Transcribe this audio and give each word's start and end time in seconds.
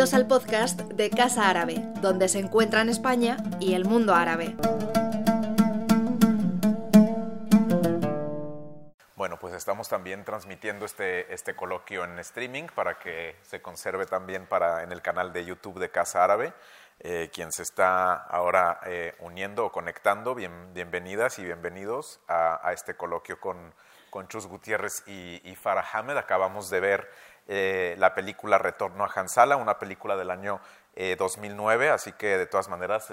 Al 0.00 0.26
podcast 0.26 0.80
de 0.80 1.10
Casa 1.10 1.50
Árabe, 1.50 1.74
donde 2.00 2.30
se 2.30 2.38
encuentran 2.38 2.88
España 2.88 3.36
y 3.60 3.74
el 3.74 3.84
mundo 3.84 4.14
árabe. 4.14 4.56
Bueno, 9.14 9.38
pues 9.38 9.52
estamos 9.52 9.90
también 9.90 10.24
transmitiendo 10.24 10.86
este, 10.86 11.30
este 11.34 11.54
coloquio 11.54 12.04
en 12.04 12.18
streaming 12.18 12.68
para 12.74 12.98
que 12.98 13.36
se 13.42 13.60
conserve 13.60 14.06
también 14.06 14.46
para, 14.46 14.84
en 14.84 14.90
el 14.90 15.02
canal 15.02 15.34
de 15.34 15.44
YouTube 15.44 15.78
de 15.78 15.90
Casa 15.90 16.24
Árabe. 16.24 16.54
Eh, 17.00 17.28
quien 17.30 17.52
se 17.52 17.62
está 17.62 18.14
ahora 18.14 18.80
eh, 18.86 19.14
uniendo 19.20 19.66
o 19.66 19.72
conectando, 19.72 20.34
bienvenidas 20.34 21.38
y 21.38 21.44
bienvenidos 21.44 22.20
a, 22.26 22.72
este 22.72 22.94
coloquio 22.94 23.38
con, 23.38 23.74
con 24.08 24.28
Chus 24.28 24.46
Gutiérrez 24.46 25.02
y, 25.06 25.42
y 25.44 25.56
Farah 25.56 25.84
Hamed. 25.92 26.16
Acabamos 26.16 26.70
de 26.70 26.80
ver 26.80 27.10
eh, 27.52 27.96
la 27.98 28.14
película 28.14 28.58
Retorno 28.58 29.02
a 29.02 29.10
Hansala, 29.12 29.56
una 29.56 29.76
película 29.76 30.16
del 30.16 30.30
año 30.30 30.60
2009, 31.18 31.86
eh, 31.86 31.90
así 31.90 32.12
que 32.12 32.38
de 32.38 32.46
todas 32.46 32.68
maneras, 32.68 33.12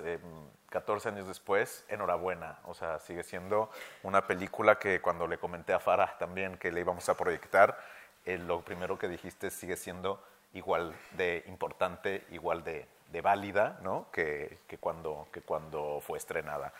14 0.70 1.10
eh, 1.10 1.12
años 1.12 1.28
después, 1.28 1.84
enhorabuena, 1.90 2.60
o 2.66 2.76
sea, 2.76 3.00
sigue 3.00 3.24
siendo 3.24 3.72
una 4.04 4.28
película 4.28 4.78
que 4.78 5.02
cuando 5.02 5.26
le 5.26 5.40
comenté 5.40 5.74
a 5.74 5.80
Farah 5.80 6.20
también 6.20 6.56
que 6.60 6.72
le 6.72 6.82
íbamos 6.82 7.10
a 7.10 7.18
proyectar, 7.18 7.80
lo 8.26 8.62
primero 8.62 9.00
que 9.00 9.08
dijiste 9.08 9.50
sigue 9.50 9.76
siendo 9.76 10.24
igual 10.54 10.94
de 11.14 11.44
importante, 11.48 12.24
igual 12.30 12.64
de, 12.64 12.86
válida, 13.24 13.80
¿no? 13.82 14.06
Que, 14.12 14.60
que, 14.68 14.78
cuando, 14.78 15.28
que 15.34 15.42
cuando 15.42 16.00
fue 16.06 16.20
estrenada. 16.20 16.72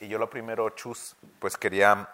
Y 0.00 0.08
yo 0.08 0.18
lo 0.18 0.30
primero, 0.30 0.70
Chus, 0.70 1.16
pues 1.38 1.56
quería 1.56 2.08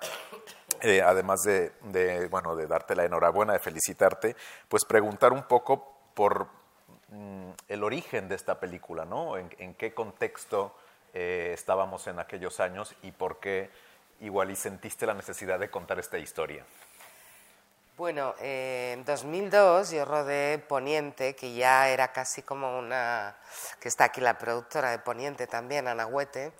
eh, 0.84 1.00
además 1.00 1.42
de, 1.44 2.28
bueno, 2.30 2.54
de 2.56 2.66
darte 2.66 2.94
la 2.94 3.04
enhorabuena, 3.04 3.54
de 3.54 3.58
felicitarte, 3.58 4.36
pues 4.68 4.84
preguntar 4.84 5.32
un 5.32 5.44
poco 5.44 5.96
por 6.12 6.48
mm, 7.08 7.50
el 7.68 7.82
origen 7.82 8.28
de 8.28 8.34
esta 8.34 8.60
película, 8.60 9.06
¿no? 9.06 9.38
En, 9.38 9.74
qué 9.74 9.94
contexto 9.94 10.76
eh, 11.14 11.52
estábamos 11.54 12.06
en 12.06 12.18
aquellos 12.18 12.60
años 12.60 12.94
y 13.02 13.12
por 13.12 13.40
qué 13.40 13.70
igual 14.20 14.50
y 14.50 14.56
sentiste 14.56 15.06
la 15.06 15.14
necesidad 15.14 15.58
de 15.58 15.70
contar 15.70 15.98
esta 15.98 16.18
historia. 16.18 16.64
Bueno, 17.96 18.34
eh, 18.40 18.90
en 18.92 19.06
2002 19.06 19.90
yo 19.90 20.04
rodé 20.04 20.58
Poniente, 20.58 21.34
que 21.34 21.54
ya 21.54 21.88
era 21.88 22.12
casi 22.12 22.42
como 22.42 22.78
una, 22.78 23.36
que 23.80 23.88
está 23.88 24.04
aquí 24.04 24.20
la 24.20 24.36
productora 24.36 24.90
de 24.90 24.98
Poniente 24.98 25.46
también, 25.46 25.88
Ana 25.88 26.04
Huete, 26.06 26.52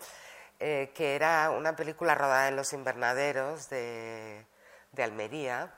eh, 0.59 0.91
que 0.95 1.15
era 1.15 1.51
una 1.51 1.75
película 1.75 2.15
rodada 2.15 2.47
en 2.47 2.55
los 2.55 2.73
invernaderos 2.73 3.69
de, 3.69 4.45
Almería 4.97 5.73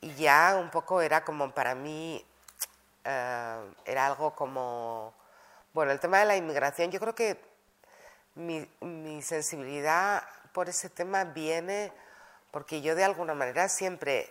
y 0.00 0.14
ya 0.14 0.56
un 0.58 0.70
poco 0.70 1.02
era 1.02 1.22
como 1.24 1.52
para 1.52 1.74
mí, 1.74 2.24
eh, 3.04 3.72
era 3.84 4.06
algo 4.06 4.34
como, 4.34 5.14
bueno, 5.74 5.92
el 5.92 6.00
tema 6.00 6.18
de 6.20 6.24
la 6.24 6.36
inmigración, 6.36 6.90
yo 6.90 6.98
creo 6.98 7.14
que 7.14 7.38
mi, 8.34 8.66
mi 8.80 9.20
sensibilidad 9.20 10.22
por 10.52 10.68
ese 10.70 10.88
tema 10.88 11.24
viene 11.24 11.92
porque 12.50 12.80
yo 12.80 12.94
de 12.94 13.04
alguna 13.04 13.34
manera 13.34 13.68
siempre 13.68 14.30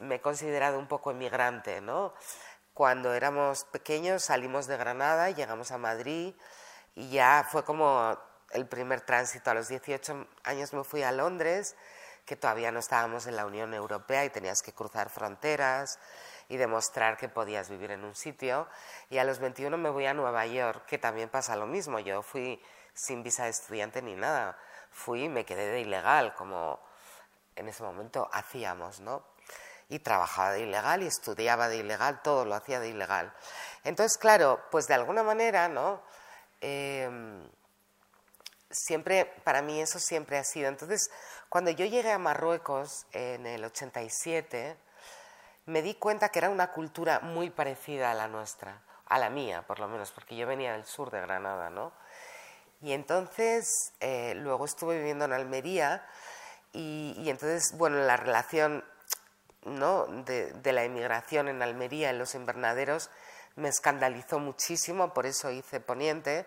me 0.00 0.16
he 0.16 0.20
considerado 0.20 0.78
un 0.78 0.88
poco 0.88 1.12
inmigrante, 1.12 1.80
¿no? 1.80 2.12
Cuando 2.74 3.14
éramos 3.14 3.64
pequeños 3.64 4.24
salimos 4.24 4.66
de 4.66 4.76
Granada, 4.76 5.30
llegamos 5.30 5.70
a 5.70 5.78
Madrid 5.78 6.34
y 6.94 7.10
ya 7.10 7.46
fue 7.48 7.64
como 7.64 8.18
el 8.52 8.66
primer 8.66 9.00
tránsito. 9.00 9.50
A 9.50 9.54
los 9.54 9.68
18 9.68 10.26
años 10.44 10.72
me 10.72 10.84
fui 10.84 11.02
a 11.02 11.12
Londres, 11.12 11.76
que 12.24 12.36
todavía 12.36 12.70
no 12.70 12.78
estábamos 12.78 13.26
en 13.26 13.36
la 13.36 13.46
Unión 13.46 13.74
Europea 13.74 14.24
y 14.24 14.30
tenías 14.30 14.62
que 14.62 14.72
cruzar 14.72 15.10
fronteras 15.10 15.98
y 16.48 16.56
demostrar 16.56 17.16
que 17.16 17.28
podías 17.28 17.70
vivir 17.70 17.92
en 17.92 18.04
un 18.04 18.14
sitio. 18.14 18.68
Y 19.08 19.18
a 19.18 19.24
los 19.24 19.38
21 19.38 19.76
me 19.78 19.90
voy 19.90 20.06
a 20.06 20.14
Nueva 20.14 20.46
York, 20.46 20.84
que 20.86 20.98
también 20.98 21.28
pasa 21.28 21.56
lo 21.56 21.66
mismo. 21.66 21.98
Yo 21.98 22.22
fui 22.22 22.62
sin 22.92 23.22
visa 23.22 23.44
de 23.44 23.50
estudiante 23.50 24.02
ni 24.02 24.14
nada. 24.14 24.58
Fui 24.90 25.24
y 25.24 25.28
me 25.28 25.44
quedé 25.44 25.70
de 25.70 25.80
ilegal, 25.80 26.34
como 26.34 26.80
en 27.56 27.68
ese 27.68 27.82
momento 27.82 28.28
hacíamos, 28.32 29.00
¿no? 29.00 29.24
Y 29.88 30.00
trabajaba 30.00 30.52
de 30.52 30.60
ilegal 30.60 31.02
y 31.02 31.06
estudiaba 31.06 31.68
de 31.68 31.78
ilegal, 31.78 32.22
todo 32.22 32.44
lo 32.44 32.54
hacía 32.54 32.80
de 32.80 32.88
ilegal. 32.88 33.32
Entonces, 33.84 34.18
claro, 34.18 34.60
pues 34.70 34.86
de 34.86 34.94
alguna 34.94 35.22
manera, 35.22 35.68
¿no? 35.68 36.02
Em, 36.60 37.48
siempre, 38.70 39.26
para 39.44 39.62
mí 39.62 39.80
eso 39.80 39.98
siempre 39.98 40.38
ha 40.38 40.44
sido. 40.44 40.68
Entonces, 40.68 41.10
cuando 41.48 41.70
yo 41.70 41.84
llegué 41.84 42.12
a 42.12 42.18
Marruecos 42.18 43.06
en 43.12 43.46
el 43.46 43.64
87, 43.64 44.76
me 45.66 45.82
di 45.82 45.94
cuenta 45.94 46.30
que 46.30 46.38
era 46.38 46.50
una 46.50 46.72
cultura 46.72 47.20
muy 47.20 47.50
parecida 47.50 48.10
a 48.10 48.14
la 48.14 48.28
nuestra, 48.28 48.82
a 49.06 49.18
la 49.18 49.30
mía 49.30 49.62
por 49.66 49.78
lo 49.78 49.88
menos, 49.88 50.10
porque 50.12 50.36
yo 50.36 50.46
venía 50.46 50.72
del 50.72 50.84
sur 50.84 51.10
de 51.10 51.20
Granada, 51.20 51.70
¿no? 51.70 51.92
Y 52.82 52.92
entonces, 52.92 53.92
eh, 54.00 54.32
luego 54.36 54.64
estuve 54.64 54.98
viviendo 54.98 55.26
en 55.26 55.34
Almería 55.34 56.06
y, 56.72 57.28
entonces, 57.28 57.76
bueno, 57.76 57.98
la 57.98 58.16
relación 58.16 58.84
¿no? 59.64 60.06
de, 60.06 60.52
de 60.52 60.72
la 60.72 60.84
emigración 60.84 61.48
en 61.48 61.60
Almería, 61.60 62.08
en 62.08 62.18
los 62.18 62.34
invernaderos, 62.34 63.10
me 63.56 63.68
escandalizó 63.68 64.38
muchísimo, 64.38 65.12
por 65.12 65.26
eso 65.26 65.50
hice 65.50 65.80
Poniente 65.80 66.46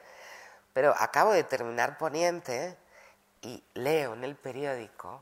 pero 0.74 0.94
acabo 0.98 1.32
de 1.32 1.44
terminar 1.44 1.98
Poniente 1.98 2.78
y 3.42 3.64
leo 3.76 4.14
en 4.14 4.24
el 4.24 4.36
periódico 4.36 5.22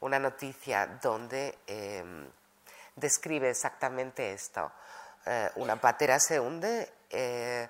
una 0.00 0.18
noticia 0.18 0.86
donde 1.02 1.58
em, 1.66 2.26
describe 2.96 3.50
exactamente 3.50 4.32
esto. 4.32 4.72
Eh, 5.26 5.50
una 5.56 5.76
patera 5.76 6.18
se 6.18 6.40
hunde, 6.40 6.90
eh, 7.10 7.68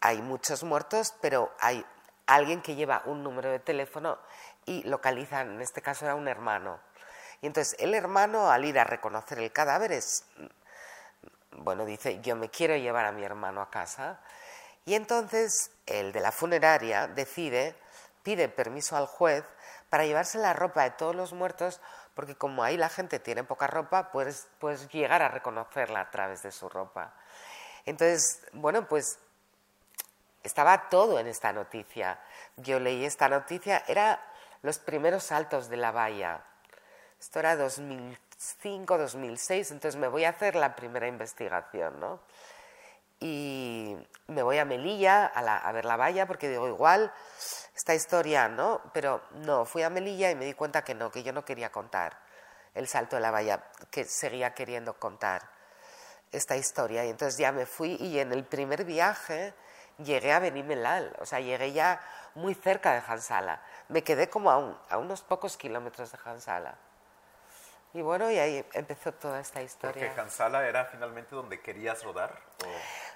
hay 0.00 0.22
muchos 0.22 0.62
muertos, 0.62 1.14
pero 1.20 1.52
hay 1.60 1.84
alguien 2.26 2.62
que 2.62 2.76
lleva 2.76 3.02
un 3.06 3.24
número 3.24 3.50
de 3.50 3.58
teléfono 3.58 4.18
y 4.66 4.84
localiza, 4.84 5.40
en 5.40 5.60
este 5.60 5.82
caso 5.82 6.04
era 6.04 6.14
un 6.14 6.28
hermano. 6.28 6.78
Y 7.40 7.46
entonces 7.46 7.74
el 7.80 7.94
hermano 7.94 8.50
al 8.50 8.64
ir 8.64 8.78
a 8.78 8.84
reconocer 8.84 9.38
el 9.40 9.50
cadáver 9.50 9.90
es, 9.92 10.24
bueno, 11.52 11.84
dice, 11.84 12.20
yo 12.20 12.36
me 12.36 12.50
quiero 12.50 12.76
llevar 12.76 13.06
a 13.06 13.12
mi 13.12 13.24
hermano 13.24 13.60
a 13.62 13.70
casa 13.70 14.20
y 14.90 14.96
entonces 14.96 15.70
el 15.86 16.10
de 16.10 16.18
la 16.18 16.32
funeraria 16.32 17.06
decide, 17.06 17.76
pide 18.24 18.48
permiso 18.48 18.96
al 18.96 19.06
juez 19.06 19.44
para 19.88 20.04
llevarse 20.04 20.36
la 20.38 20.52
ropa 20.52 20.82
de 20.82 20.90
todos 20.90 21.14
los 21.14 21.32
muertos, 21.32 21.80
porque 22.12 22.34
como 22.34 22.64
ahí 22.64 22.76
la 22.76 22.88
gente 22.88 23.20
tiene 23.20 23.44
poca 23.44 23.68
ropa, 23.68 24.10
puedes, 24.10 24.48
puedes 24.58 24.88
llegar 24.88 25.22
a 25.22 25.28
reconocerla 25.28 26.00
a 26.00 26.10
través 26.10 26.42
de 26.42 26.50
su 26.50 26.68
ropa. 26.68 27.14
Entonces, 27.86 28.42
bueno, 28.52 28.88
pues 28.88 29.20
estaba 30.42 30.88
todo 30.88 31.20
en 31.20 31.28
esta 31.28 31.52
noticia. 31.52 32.18
Yo 32.56 32.80
leí 32.80 33.04
esta 33.04 33.28
noticia, 33.28 33.84
era 33.86 34.20
los 34.62 34.80
primeros 34.80 35.22
saltos 35.22 35.68
de 35.68 35.76
la 35.76 35.92
valla. 35.92 36.42
Esto 37.20 37.38
era 37.38 37.54
2005, 37.54 38.98
2006, 38.98 39.70
entonces 39.70 40.00
me 40.00 40.08
voy 40.08 40.24
a 40.24 40.30
hacer 40.30 40.56
la 40.56 40.74
primera 40.74 41.06
investigación, 41.06 42.00
¿no? 42.00 42.18
Y 43.20 43.96
me 44.28 44.42
voy 44.42 44.58
a 44.58 44.64
Melilla 44.64 45.26
a, 45.26 45.72
ver 45.72 45.84
la 45.84 45.96
valla 45.96 46.26
porque 46.26 46.48
digo, 46.48 46.66
igual 46.66 47.12
esta 47.76 47.94
historia, 47.94 48.48
¿no? 48.48 48.80
Pero 48.94 49.22
no, 49.32 49.66
fui 49.66 49.82
a 49.82 49.90
Melilla 49.90 50.30
y 50.30 50.34
me 50.34 50.46
di 50.46 50.54
cuenta 50.54 50.82
que 50.82 50.94
no, 50.94 51.10
que 51.10 51.22
yo 51.22 51.32
no 51.32 51.44
quería 51.44 51.70
contar 51.70 52.18
el 52.74 52.88
salto 52.88 53.16
de 53.16 53.22
la 53.22 53.30
valla, 53.30 53.62
que 53.90 54.04
seguía 54.04 54.54
queriendo 54.54 54.94
contar 54.94 55.42
esta 56.32 56.56
historia. 56.56 57.04
Y 57.04 57.10
entonces 57.10 57.38
ya 57.38 57.52
me 57.52 57.66
fui 57.66 57.96
y 58.00 58.18
en 58.20 58.32
el 58.32 58.44
primer 58.44 58.84
viaje 58.84 59.52
llegué 59.98 60.32
a 60.32 60.38
Benimelal, 60.38 61.14
o 61.18 61.26
sea, 61.26 61.40
llegué 61.40 61.72
ya 61.72 62.00
muy 62.34 62.54
cerca 62.54 62.92
de 62.92 63.02
Hansala. 63.06 63.62
Me 63.88 64.02
quedé 64.02 64.30
como 64.30 64.50
a, 64.50 64.80
a 64.88 64.98
unos 64.98 65.22
pocos 65.22 65.56
kilómetros 65.56 66.12
de 66.12 66.18
Hansala. 66.24 66.78
Y 67.92 68.02
bueno, 68.02 68.30
y 68.30 68.38
ahí 68.38 68.64
empezó 68.72 69.12
toda 69.12 69.40
esta 69.40 69.62
historia. 69.62 70.06
¿Porque 70.06 70.20
Hansala 70.20 70.66
era 70.66 70.84
finalmente 70.84 71.34
donde 71.34 71.60
querías 71.60 72.04
rodar? 72.04 72.38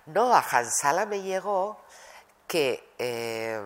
No, 0.06 0.34
a 0.34 0.40
Hansala 0.40 1.06
me 1.06 1.22
llegó 1.22 1.80
que 2.46 2.92
eh, 2.98 3.60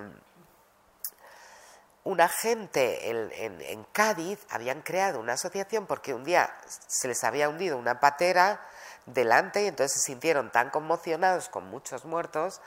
una 2.04 2.28
gente 2.28 3.10
en, 3.10 3.84
Cádiz 3.92 4.38
habían 4.50 4.82
creado 4.82 5.20
una 5.20 5.34
asociación 5.34 5.86
porque 5.86 6.14
un 6.14 6.24
día 6.24 6.56
se 6.86 7.08
les 7.08 7.24
había 7.24 7.48
hundido 7.48 7.76
una 7.76 8.00
patera 8.00 8.60
delante 9.06 9.62
y 9.62 9.66
entonces 9.66 10.00
se 10.00 10.06
sintieron 10.06 10.50
tan 10.50 10.70
conmocionados 10.70 11.48
con 11.48 11.68
muchos 11.68 12.04
muertos, 12.04 12.60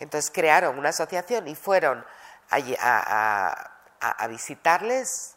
entonces 0.00 0.30
crearon 0.30 0.78
una 0.78 0.88
asociación 0.88 1.46
y 1.46 1.54
fueron 1.54 2.04
a, 2.50 3.70
a 4.00 4.26
visitarles 4.26 5.36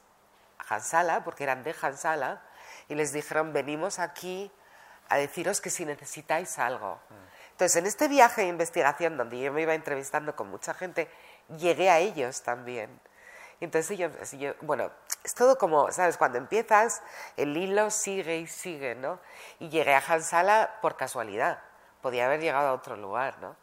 Hansala, 0.70 1.24
porque 1.24 1.44
eran 1.44 1.64
de 1.64 1.76
Hansala, 1.80 2.42
y 2.90 2.96
les 2.96 3.12
dijeron, 3.12 3.54
venimos 3.54 4.00
aquí 4.00 4.52
a 5.10 5.18
deciros 5.18 5.62
que 5.62 5.70
si 5.70 5.86
necesitáis 5.86 6.60
algo. 6.60 7.00
Entonces, 7.58 7.78
en 7.78 7.88
este 7.88 8.08
viaje 8.08 8.44
de 8.44 8.50
investigación, 8.50 9.18
donde 9.18 9.40
yo 9.40 9.52
me 9.52 9.64
iba 9.64 9.74
entrevistando 9.74 10.36
con 10.36 10.48
mucha 10.48 10.76
gente, 10.76 11.10
llegué 11.58 11.90
a 11.90 11.98
ellos 11.98 12.44
también. 12.44 13.02
Entonces 13.60 13.98
yo, 13.98 14.10
bueno, 14.62 14.92
es 15.24 15.34
todo 15.34 15.58
como, 15.58 15.92
¿sabes? 15.92 16.18
Cuando 16.18 16.38
empiezas, 16.38 17.02
el 17.36 17.58
hilo 17.58 17.90
sigue 17.90 18.38
y 18.38 18.46
sigue, 18.46 18.94
¿no? 18.94 19.20
Y 19.58 19.70
llegué 19.70 19.96
a 19.96 20.04
Hansala 20.08 20.78
por 20.84 20.98
casualidad, 20.98 21.60
podía 22.04 22.28
haber 22.28 22.42
llegado 22.42 22.68
a 22.68 22.74
otro 22.74 22.96
lugar, 22.96 23.40
¿no? 23.40 23.56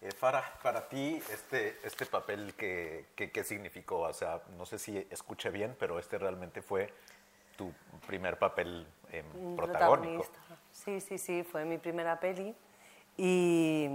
Eh, 0.00 0.10
Farah, 0.10 0.42
para 0.60 0.88
ti, 0.88 1.22
este, 1.30 1.78
este 1.84 2.06
papel, 2.06 2.54
¿qué, 2.58 3.06
qué, 3.14 3.30
qué 3.30 3.44
significó? 3.44 4.00
O 4.00 4.12
sea, 4.12 4.42
no 4.58 4.66
sé 4.66 4.80
si 4.80 4.98
escuché 5.12 5.50
bien, 5.50 5.76
pero 5.78 6.00
este 6.00 6.18
realmente 6.18 6.60
fue 6.60 6.92
tu 7.56 7.72
primer 8.08 8.36
papel 8.36 8.84
eh, 9.12 9.22
Un 9.32 9.54
protagónico. 9.54 10.24
protagonista. 10.24 10.53
Sí, 10.74 11.00
sí, 11.00 11.18
sí, 11.18 11.44
fue 11.44 11.64
mi 11.64 11.78
primera 11.78 12.18
peli 12.18 12.54
y, 13.16 13.88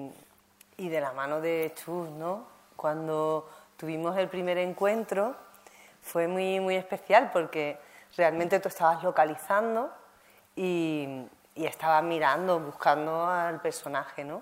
y 0.78 0.90
de 0.90 1.02
la 1.02 1.12
mano 1.12 1.42
de 1.42 1.74
Chus, 1.76 2.10
¿no? 2.10 2.48
Cuando 2.78 3.48
tuvimos 3.76 4.18
el 4.18 4.30
primer 4.30 4.58
encuentro 4.58 5.36
fue 6.02 6.28
muy, 6.28 6.62
muy 6.62 6.76
especial 6.76 7.31
porque 7.34 7.78
realmente 8.16 8.60
tú 8.62 8.70
estabas 8.70 9.04
localizando 9.04 9.92
y, 10.56 11.28
y 11.54 11.66
estabas 11.66 12.02
mirando, 12.02 12.60
buscando 12.60 13.28
al 13.28 13.62
personaje, 13.62 14.24
¿no? 14.24 14.42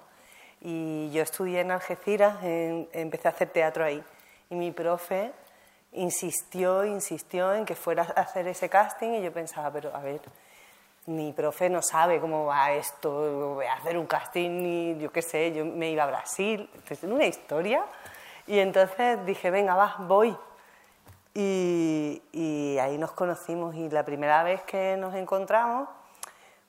Y 0.62 1.10
yo 1.12 1.24
estudié 1.24 1.62
en 1.62 1.72
Algeciras, 1.72 2.38
empecé 2.44 3.28
a 3.28 3.32
hacer 3.32 3.50
teatro 3.50 3.84
ahí 3.84 4.02
y 4.52 4.56
mi 4.56 4.72
profe 4.72 5.34
insistió, 5.92 6.86
insistió 6.86 7.54
en 7.56 7.66
que 7.66 7.76
fuera 7.76 8.04
a 8.04 8.22
hacer 8.22 8.48
ese 8.48 8.70
casting 8.70 9.10
y 9.16 9.24
yo 9.24 9.34
pensaba, 9.34 9.72
pero 9.72 9.94
a 9.94 10.00
ver, 10.00 10.22
mi 11.08 11.34
profe 11.34 11.70
no 11.70 11.82
sabe 11.82 12.20
cómo 12.20 12.46
va 12.46 12.72
esto, 12.74 13.56
voy 13.56 13.66
a 13.66 13.74
hacer 13.74 13.98
un 13.98 14.06
casting 14.08 14.66
y 14.66 14.98
yo 15.00 15.12
qué 15.12 15.22
sé, 15.22 15.52
yo 15.54 15.66
me 15.66 15.90
iba 15.90 16.04
a 16.04 16.08
Brasil, 16.08 16.70
entonces 16.76 17.04
una 17.10 17.26
historia. 17.26 17.84
Y 18.46 18.60
entonces 18.60 19.26
dije, 19.26 19.50
venga, 19.52 19.76
va, 19.76 19.96
voy. 20.00 20.38
Y, 21.34 22.22
y 22.32 22.78
ahí 22.80 22.98
nos 22.98 23.12
conocimos 23.12 23.76
y 23.76 23.90
la 23.90 24.04
primera 24.04 24.44
vez 24.44 24.62
que 24.64 24.96
nos 24.98 25.14
encontramos, 25.16 25.88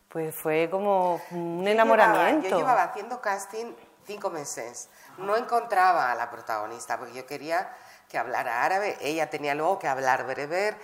pues 0.09 0.35
fue 0.35 0.69
como 0.71 1.21
un 1.31 1.65
Yo 1.65 1.71
enamoramiento. 1.71 2.43
llevaba- 2.43 2.49
yo 2.51 2.59
llevaba 2.59 2.83
haciendo 2.85 3.21
casting 3.21 3.73
cinco 4.07 4.31
meses. 4.31 4.89
No 5.19 5.37
encontraba 5.37 6.13
a 6.13 6.15
la 6.15 6.31
protagonista 6.31 6.99
porque 6.99 7.15
yo 7.15 7.27
quería 7.27 7.71
que 8.09 8.19
hablara 8.19 8.63
árabe. 8.65 8.97
Ella 9.01 9.31
tenía 9.31 9.55
luego 9.55 9.79
que 9.79 9.89
hablar 9.89 10.27
bereber. 10.27 10.77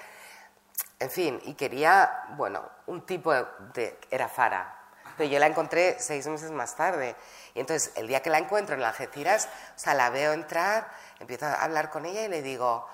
En 0.99 1.11
fin, 1.11 1.41
y 1.45 1.55
quería, 1.55 2.25
bueno, 2.37 2.63
un 2.87 3.05
tipo 3.07 3.33
de... 3.33 3.47
de- 3.75 3.99
era 4.11 4.29
Fara. 4.29 4.81
Pero 5.17 5.31
yo 5.31 5.39
la 5.39 5.47
encontré 5.47 5.97
seis 6.01 6.27
meses 6.27 6.51
más 6.51 6.75
tarde. 6.77 7.15
Y 7.55 7.61
entonces, 7.61 7.93
el 7.97 8.09
día 8.09 8.21
que 8.23 8.31
la 8.31 8.39
encuentro 8.39 8.75
en 8.75 8.81
la 8.83 8.89
Algeciras, 8.89 9.49
o 9.77 9.79
sea, 9.79 9.95
la 9.95 10.11
veo 10.11 10.33
entrar, 10.33 10.89
empiezo 11.21 11.47
a 11.47 11.55
hablar 11.55 11.91
con 11.91 12.07
ella 12.07 12.25
y 12.25 12.29
le 12.29 12.43
digo... 12.43 12.89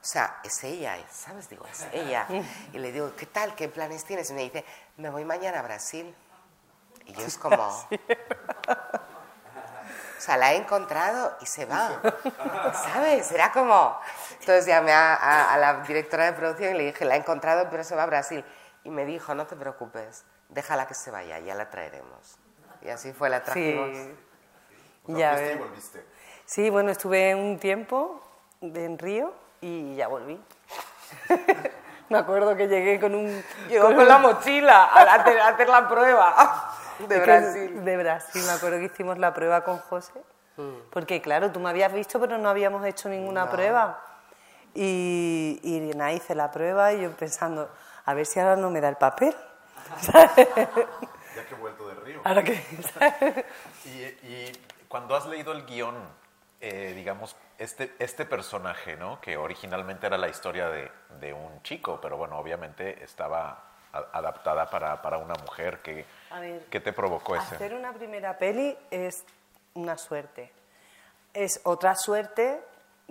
O 0.00 0.04
sea, 0.04 0.38
es 0.44 0.62
ella, 0.62 0.96
¿sabes? 1.10 1.48
Digo, 1.48 1.66
es 1.66 1.84
ella. 1.92 2.24
Y 2.72 2.78
le 2.78 2.92
digo, 2.92 3.14
¿qué 3.16 3.26
tal? 3.26 3.56
¿Qué 3.56 3.68
planes 3.68 4.04
tienes? 4.04 4.30
Y 4.30 4.34
me 4.34 4.42
dice, 4.42 4.64
me 4.96 5.10
voy 5.10 5.24
mañana 5.24 5.58
a 5.58 5.62
Brasil. 5.62 6.14
Y 7.06 7.12
yo 7.14 7.26
es 7.26 7.36
como... 7.36 7.88
O 10.18 10.20
sea, 10.20 10.36
la 10.36 10.52
he 10.52 10.56
encontrado 10.56 11.36
y 11.40 11.46
se 11.46 11.64
va. 11.64 12.00
¿Sabes? 12.92 13.30
Era 13.32 13.52
como... 13.52 13.98
Entonces 14.32 14.66
llamé 14.66 14.92
a, 14.92 15.14
a- 15.14 15.54
a 15.54 15.58
la 15.58 15.74
directora 15.82 16.24
de 16.26 16.32
producción 16.32 16.74
y 16.74 16.78
le 16.78 16.84
dije, 16.86 17.04
la 17.04 17.14
he 17.14 17.18
encontrado, 17.18 17.68
pero 17.70 17.84
se 17.84 17.94
va 17.94 18.02
a 18.02 18.06
Brasil. 18.06 18.44
Y 18.84 18.90
me 18.90 19.04
dijo, 19.04 19.34
no 19.34 19.46
te 19.46 19.54
preocupes, 19.56 20.24
déjala 20.48 20.86
que 20.86 20.94
se 20.94 21.10
vaya, 21.10 21.38
ya 21.38 21.54
la 21.54 21.70
traeremos. 21.70 22.38
Y 22.82 22.88
así 22.90 23.12
fue, 23.12 23.28
la 23.30 23.42
trajimos. 23.42 23.90
Sí, 23.96 24.14
O 25.06 25.16
sea, 25.16 25.18
Ya 25.18 25.30
fuiste 25.36 25.52
y 25.52 25.56
ves. 25.56 25.68
volviste. 25.68 26.06
sí, 26.46 26.70
bueno, 26.70 26.90
estuve 26.90 27.34
un 27.34 27.58
tiempo 27.58 28.20
en 28.60 28.98
Río 28.98 29.32
y 29.60 29.96
ya 29.96 30.08
volví. 30.08 30.40
Me 32.08 32.18
acuerdo 32.18 32.56
que 32.56 32.66
llegué 32.68 32.98
con 32.98 33.14
un... 33.14 33.44
Llegó 33.68 33.94
con 33.94 34.08
la 34.08 34.18
mochila 34.18 34.84
a 34.84 35.14
hacer, 35.14 35.38
a 35.40 35.48
hacer 35.48 35.68
la 35.68 35.86
prueba 35.88 36.74
de 36.98 37.20
Brasil. 37.20 37.84
De 37.84 37.96
Brasil, 37.96 38.42
me 38.44 38.52
acuerdo 38.52 38.78
que 38.78 38.84
hicimos 38.86 39.18
la 39.18 39.32
prueba 39.34 39.62
con 39.64 39.78
José. 39.78 40.20
Porque 40.90 41.20
claro, 41.22 41.52
tú 41.52 41.60
me 41.60 41.70
habías 41.70 41.92
visto, 41.92 42.18
pero 42.18 42.36
no 42.38 42.48
habíamos 42.48 42.84
hecho 42.84 43.08
ninguna 43.08 43.48
prueba. 43.48 44.02
Y, 44.74 45.60
y 45.62 45.80
nada, 45.96 46.12
hice 46.12 46.34
la 46.34 46.50
prueba 46.50 46.92
y 46.92 47.02
yo 47.02 47.12
pensando, 47.12 47.70
a 48.04 48.14
ver 48.14 48.26
si 48.26 48.40
ahora 48.40 48.56
no 48.56 48.68
me 48.70 48.80
da 48.80 48.88
el 48.88 48.96
papel. 48.96 49.34
Ya 51.36 51.44
que 51.46 51.54
he 51.54 51.58
vuelto 51.58 51.86
de 51.86 51.94
Río. 51.94 52.20
ahora 52.24 52.42
que... 52.42 52.54
Y, 53.84 53.88
y 54.26 54.52
cuando 54.88 55.14
has 55.14 55.24
leído 55.26 55.52
el 55.52 55.64
guion, 55.66 55.94
eh, 56.60 56.92
digamos, 56.96 57.36
este, 57.58 57.94
este 58.00 58.24
personaje, 58.24 58.96
¿no? 58.96 59.20
Que 59.20 59.36
originalmente 59.36 60.06
era 60.08 60.16
la 60.18 60.28
historia 60.28 60.68
de, 60.68 60.90
de 61.20 61.32
un 61.32 61.62
chico, 61.62 62.00
pero 62.00 62.16
bueno, 62.16 62.36
obviamente 62.38 63.04
estaba 63.04 63.62
a- 63.92 64.06
adaptada 64.12 64.68
para, 64.68 65.00
para 65.00 65.18
una 65.18 65.34
mujer. 65.34 65.78
que 65.80 66.04
A 66.30 66.40
ver, 66.40 66.66
¿Qué 66.66 66.80
te 66.80 66.92
provocó 66.92 67.36
ese? 67.36 67.54
Hacer 67.54 67.74
una 67.74 67.92
primera 67.92 68.38
peli 68.38 68.76
es 68.90 69.24
una 69.74 69.96
suerte. 69.96 70.52
Es 71.32 71.60
otra 71.64 71.94
suerte 71.94 72.60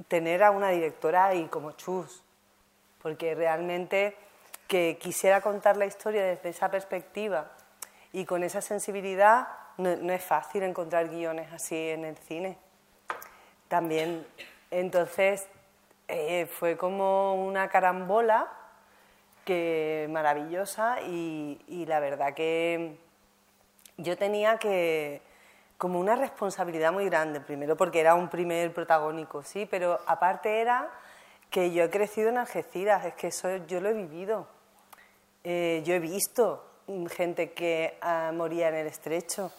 tener 0.08 0.44
a 0.44 0.52
una 0.52 0.70
directora 0.70 1.28
ahí 1.28 1.48
como 1.48 1.72
Chus, 1.72 2.24
porque 3.02 3.34
realmente 3.36 4.16
que 4.68 4.98
quisiera 5.00 5.42
contar 5.42 5.78
la 5.78 5.86
historia 5.86 6.24
desde 6.24 6.50
esa 6.50 6.70
perspectiva 6.70 7.52
y 8.12 8.26
con 8.26 8.44
esa 8.44 8.62
sensibilidad 8.62 9.48
no, 9.78 9.96
no 9.96 10.14
es 10.14 10.24
fácil 10.24 10.64
encontrar 10.64 11.10
guiones 11.10 11.52
así 11.54 11.90
en 11.90 12.06
el 12.06 12.18
cine. 12.18 12.58
También, 13.68 14.26
entonces, 14.72 15.48
eh, 16.08 16.46
fue 16.46 16.78
como 16.78 17.46
una 17.46 17.70
carambola 17.70 18.48
que 19.46 20.08
maravillosa 20.10 21.02
y, 21.02 21.62
y 21.68 21.86
la 21.86 22.00
verdad 22.00 22.34
que 22.34 22.98
yo 23.98 24.18
tenía 24.18 24.58
que 24.58 25.22
como 25.78 26.00
una 26.00 26.16
responsabilidad 26.16 26.92
muy 26.92 27.06
grande, 27.06 27.40
primero 27.40 27.76
porque 27.76 28.00
era 28.00 28.16
un 28.16 28.30
primer 28.30 28.74
protagónico, 28.74 29.44
sí, 29.44 29.68
pero 29.70 30.00
aparte 30.08 30.62
era 30.62 30.90
que 31.50 31.72
yo 31.72 31.84
he 31.84 31.90
crecido 31.90 32.30
en 32.30 32.38
Algeciras, 32.38 33.06
es 33.06 33.14
que 33.14 33.28
eso 33.28 33.58
yo 33.68 33.80
lo 33.80 33.90
he 33.90 33.94
vivido. 33.94 34.48
Eh, 35.44 35.82
yo 35.86 35.94
he 35.94 36.00
visto 36.00 36.64
gente 37.10 37.52
que 37.52 37.98
ah, 38.02 38.32
moría 38.34 38.70
en 38.70 38.76
el 38.76 38.88
estrecho 38.88 39.52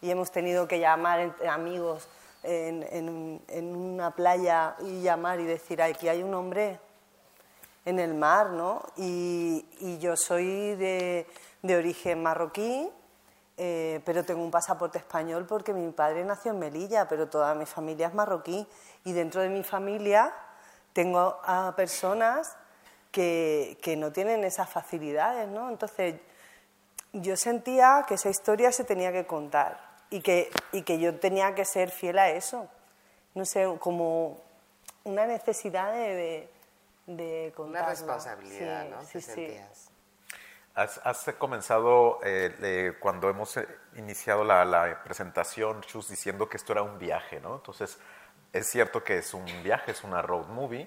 y 0.00 0.10
hemos 0.10 0.30
tenido 0.30 0.66
que 0.66 0.80
llamar 0.80 1.34
amigos 1.48 2.08
en, 2.42 2.86
en 2.90 3.40
en 3.48 3.76
una 3.76 4.10
playa 4.12 4.76
y 4.80 5.02
llamar 5.02 5.40
y 5.40 5.44
decir, 5.44 5.82
aquí 5.82 6.08
hay 6.08 6.22
un 6.22 6.34
hombre 6.34 6.78
en 7.84 7.98
el 7.98 8.14
mar, 8.14 8.50
¿no? 8.50 8.82
Y, 8.96 9.64
y 9.80 9.98
yo 9.98 10.16
soy 10.16 10.74
de, 10.74 11.26
de 11.62 11.76
origen 11.76 12.22
marroquí, 12.22 12.90
eh, 13.56 14.00
pero 14.04 14.24
tengo 14.24 14.42
un 14.42 14.50
pasaporte 14.50 14.98
español 14.98 15.46
porque 15.46 15.72
mi 15.72 15.90
padre 15.92 16.24
nació 16.24 16.52
en 16.52 16.58
Melilla, 16.58 17.08
pero 17.08 17.28
toda 17.28 17.54
mi 17.54 17.66
familia 17.66 18.08
es 18.08 18.14
marroquí. 18.14 18.66
Y 19.04 19.12
dentro 19.12 19.40
de 19.40 19.48
mi 19.48 19.62
familia 19.62 20.32
tengo 20.92 21.40
a 21.44 21.74
personas 21.76 22.56
que, 23.10 23.78
que 23.82 23.96
no 23.96 24.12
tienen 24.12 24.44
esas 24.44 24.68
facilidades, 24.68 25.48
¿no? 25.48 25.70
Entonces, 25.70 26.20
yo 27.12 27.36
sentía 27.36 28.04
que 28.06 28.14
esa 28.14 28.28
historia 28.28 28.72
se 28.72 28.84
tenía 28.84 29.10
que 29.12 29.26
contar 29.26 29.80
y 30.10 30.20
que, 30.20 30.50
y 30.72 30.82
que 30.82 30.98
yo 30.98 31.18
tenía 31.18 31.54
que 31.54 31.64
ser 31.64 31.90
fiel 31.90 32.18
a 32.18 32.28
eso. 32.30 32.68
No 33.34 33.44
sé, 33.44 33.66
como 33.80 34.38
una 35.04 35.26
necesidad 35.26 35.92
de, 35.92 36.48
de, 37.06 37.14
de 37.14 37.54
Una 37.56 37.86
responsabilidad, 37.86 38.84
Sí, 38.84 38.90
¿no? 38.90 39.00
Sí, 39.02 39.20
sí. 39.20 39.22
sentías. 39.22 39.90
Has, 40.76 41.00
has 41.04 41.24
comenzado, 41.38 42.20
eh, 42.22 42.54
eh, 42.62 42.92
cuando 43.00 43.30
hemos 43.30 43.56
eh, 43.56 43.66
iniciado 43.96 44.44
la, 44.44 44.64
la 44.64 45.02
presentación, 45.02 45.80
Chus, 45.80 46.08
diciendo 46.08 46.48
que 46.48 46.58
esto 46.58 46.72
era 46.72 46.82
un 46.82 46.98
viaje, 46.98 47.40
¿no? 47.40 47.56
Entonces, 47.56 47.98
es 48.52 48.66
cierto 48.70 49.02
que 49.02 49.18
es 49.18 49.32
un 49.32 49.44
viaje, 49.62 49.92
es 49.92 50.04
una 50.04 50.20
road 50.20 50.48
movie, 50.48 50.86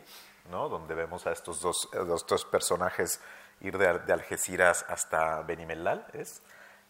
¿no? 0.52 0.70
Donde 0.70 0.94
vemos 0.94 1.26
a 1.26 1.32
estos 1.32 1.60
dos, 1.60 1.90
a 1.94 2.04
los 2.04 2.26
dos 2.28 2.46
personajes 2.46 3.20
ir 3.62 3.78
de, 3.78 4.00
de 4.00 4.14
Algeciras 4.14 4.86
hasta 4.88 5.42
Benimelal, 5.42 6.06
¿es? 6.14 6.42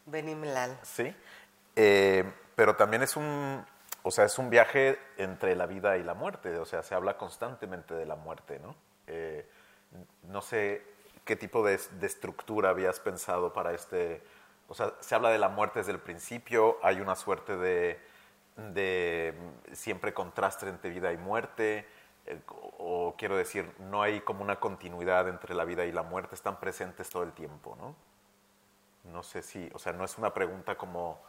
Benimlal. 0.05 0.77
Sí. 0.83 1.15
Eh, 1.75 2.23
pero 2.55 2.75
también 2.75 3.03
es 3.03 3.15
un, 3.15 3.65
o 4.03 4.11
sea, 4.11 4.25
es 4.25 4.37
un 4.37 4.49
viaje 4.49 4.99
entre 5.17 5.55
la 5.55 5.65
vida 5.65 5.97
y 5.97 6.03
la 6.03 6.13
muerte, 6.13 6.57
o 6.57 6.65
sea, 6.65 6.83
se 6.83 6.95
habla 6.95 7.17
constantemente 7.17 7.93
de 7.93 8.05
la 8.05 8.15
muerte, 8.15 8.59
¿no? 8.59 8.75
Eh, 9.07 9.47
no 10.23 10.41
sé 10.41 10.83
qué 11.29 11.35
tipo 11.35 11.63
de, 11.63 11.77
de 11.77 12.07
estructura 12.07 12.71
habías 12.71 12.99
pensado 12.99 13.53
para 13.53 13.71
este, 13.73 14.23
o 14.67 14.73
sea, 14.73 14.95
se 14.99 15.13
habla 15.13 15.29
de 15.29 15.37
la 15.37 15.47
muerte 15.49 15.77
desde 15.77 15.91
el 15.91 15.99
principio, 15.99 16.79
hay 16.81 17.01
una 17.01 17.15
suerte 17.15 17.55
de, 17.55 17.99
de 18.55 19.35
siempre 19.73 20.11
contraste 20.11 20.67
entre 20.67 20.89
vida 20.89 21.13
y 21.13 21.17
muerte, 21.17 21.85
eh, 22.25 22.41
o, 22.79 23.13
quiero 23.15 23.37
decir, 23.37 23.71
no 23.77 24.01
hay 24.01 24.21
como 24.21 24.41
una 24.41 24.59
continuidad 24.59 25.27
entre 25.27 25.53
la 25.53 25.65
vida 25.65 25.85
y 25.85 25.91
la 25.91 26.01
muerte, 26.01 26.33
están 26.33 26.59
presentes 26.59 27.11
todo 27.11 27.21
el 27.21 27.31
tiempo, 27.33 27.75
¿no? 27.79 27.95
No 29.11 29.21
sé 29.21 29.43
si, 29.43 29.69
o 29.75 29.77
sea, 29.79 29.93
no 29.93 30.03
es 30.03 30.17
una 30.17 30.33
pregunta 30.33 30.75
como... 30.75 31.21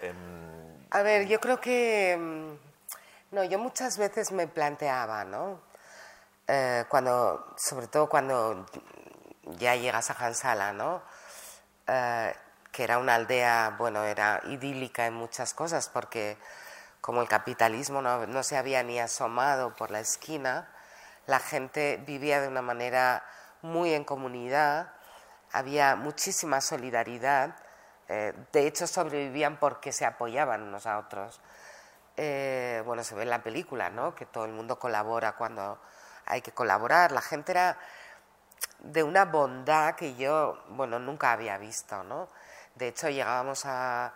em, 0.00 0.86
A 0.92 1.02
ver, 1.02 1.26
yo 1.26 1.40
creo 1.40 1.60
que... 1.60 2.16
mm, 2.16 3.34
No, 3.34 3.42
yo 3.44 3.58
muchas 3.58 3.98
veces 3.98 4.30
me 4.32 4.46
planteaba, 4.46 5.24
¿no? 5.24 5.60
Eh, 6.48 6.84
cuando, 6.88 7.54
sobre 7.56 7.86
todo 7.86 8.08
cuando 8.08 8.66
ya 9.44 9.76
llegas 9.76 10.10
a 10.10 10.14
Hansala, 10.14 10.72
¿no? 10.72 11.02
Eh, 11.86 12.34
que 12.72 12.84
era 12.84 12.98
una 12.98 13.16
aldea, 13.16 13.74
bueno, 13.78 14.04
era 14.04 14.40
idílica 14.44 15.06
en 15.06 15.14
muchas 15.14 15.54
cosas, 15.54 15.88
porque 15.88 16.38
como 17.00 17.22
el 17.22 17.28
capitalismo 17.28 18.02
no, 18.02 18.42
se 18.42 18.56
había 18.56 18.82
ni 18.82 19.00
asomado 19.00 19.74
por 19.74 19.90
la 19.90 20.00
esquina, 20.00 20.68
la 21.26 21.40
gente 21.40 22.02
vivía 22.06 22.40
de 22.40 22.48
una 22.48 22.62
manera 22.62 23.24
muy 23.62 23.92
en 23.94 24.04
comunidad, 24.04 24.92
había 25.52 25.96
muchísima 25.96 26.60
solidaridad, 26.60 27.56
eh, 28.08 28.34
de 28.52 28.66
hecho 28.66 28.86
sobrevivían 28.86 29.58
porque 29.58 29.92
se 29.92 30.04
apoyaban 30.04 30.62
unos 30.62 30.86
a 30.86 30.98
otros. 30.98 31.40
Eh, 32.16 32.82
bueno, 32.84 33.02
se 33.02 33.14
ve 33.14 33.22
en 33.22 33.30
la 33.30 33.42
película, 33.42 33.90
¿no? 33.90 34.14
Que 34.14 34.26
todo 34.26 34.44
el 34.44 34.52
mundo 34.52 34.78
colabora 34.78 35.32
cuando 35.32 35.80
hay 36.26 36.42
que 36.42 36.52
colaborar. 36.52 37.12
La 37.12 37.22
gente 37.22 37.52
era 37.52 37.78
de 38.80 39.02
una 39.02 39.24
bondad 39.24 39.94
que 39.94 40.14
yo, 40.14 40.62
bueno, 40.70 40.98
nunca 40.98 41.32
había 41.32 41.58
visto, 41.58 42.02
¿no? 42.04 42.28
De 42.74 42.88
hecho, 42.88 43.08
llegábamos 43.08 43.66
a, 43.66 44.12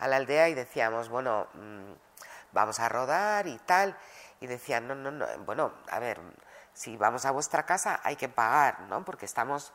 la 0.00 0.16
aldea 0.16 0.48
y 0.48 0.54
decíamos, 0.54 1.08
bueno, 1.08 1.46
mm, 1.54 1.92
vamos 2.52 2.80
a 2.80 2.88
rodar 2.88 3.46
y 3.46 3.58
tal. 3.58 3.96
Y 4.40 4.46
decían, 4.46 4.86
no, 4.88 4.94
no, 4.94 5.10
no, 5.10 5.26
bueno, 5.44 5.72
a 5.90 5.98
ver, 5.98 6.20
si 6.72 6.96
vamos 6.96 7.24
a 7.24 7.30
vuestra 7.30 7.64
casa 7.64 8.00
hay 8.02 8.16
que 8.16 8.28
pagar, 8.28 8.80
¿no? 8.82 9.04
Porque 9.04 9.24
estamos 9.24 9.72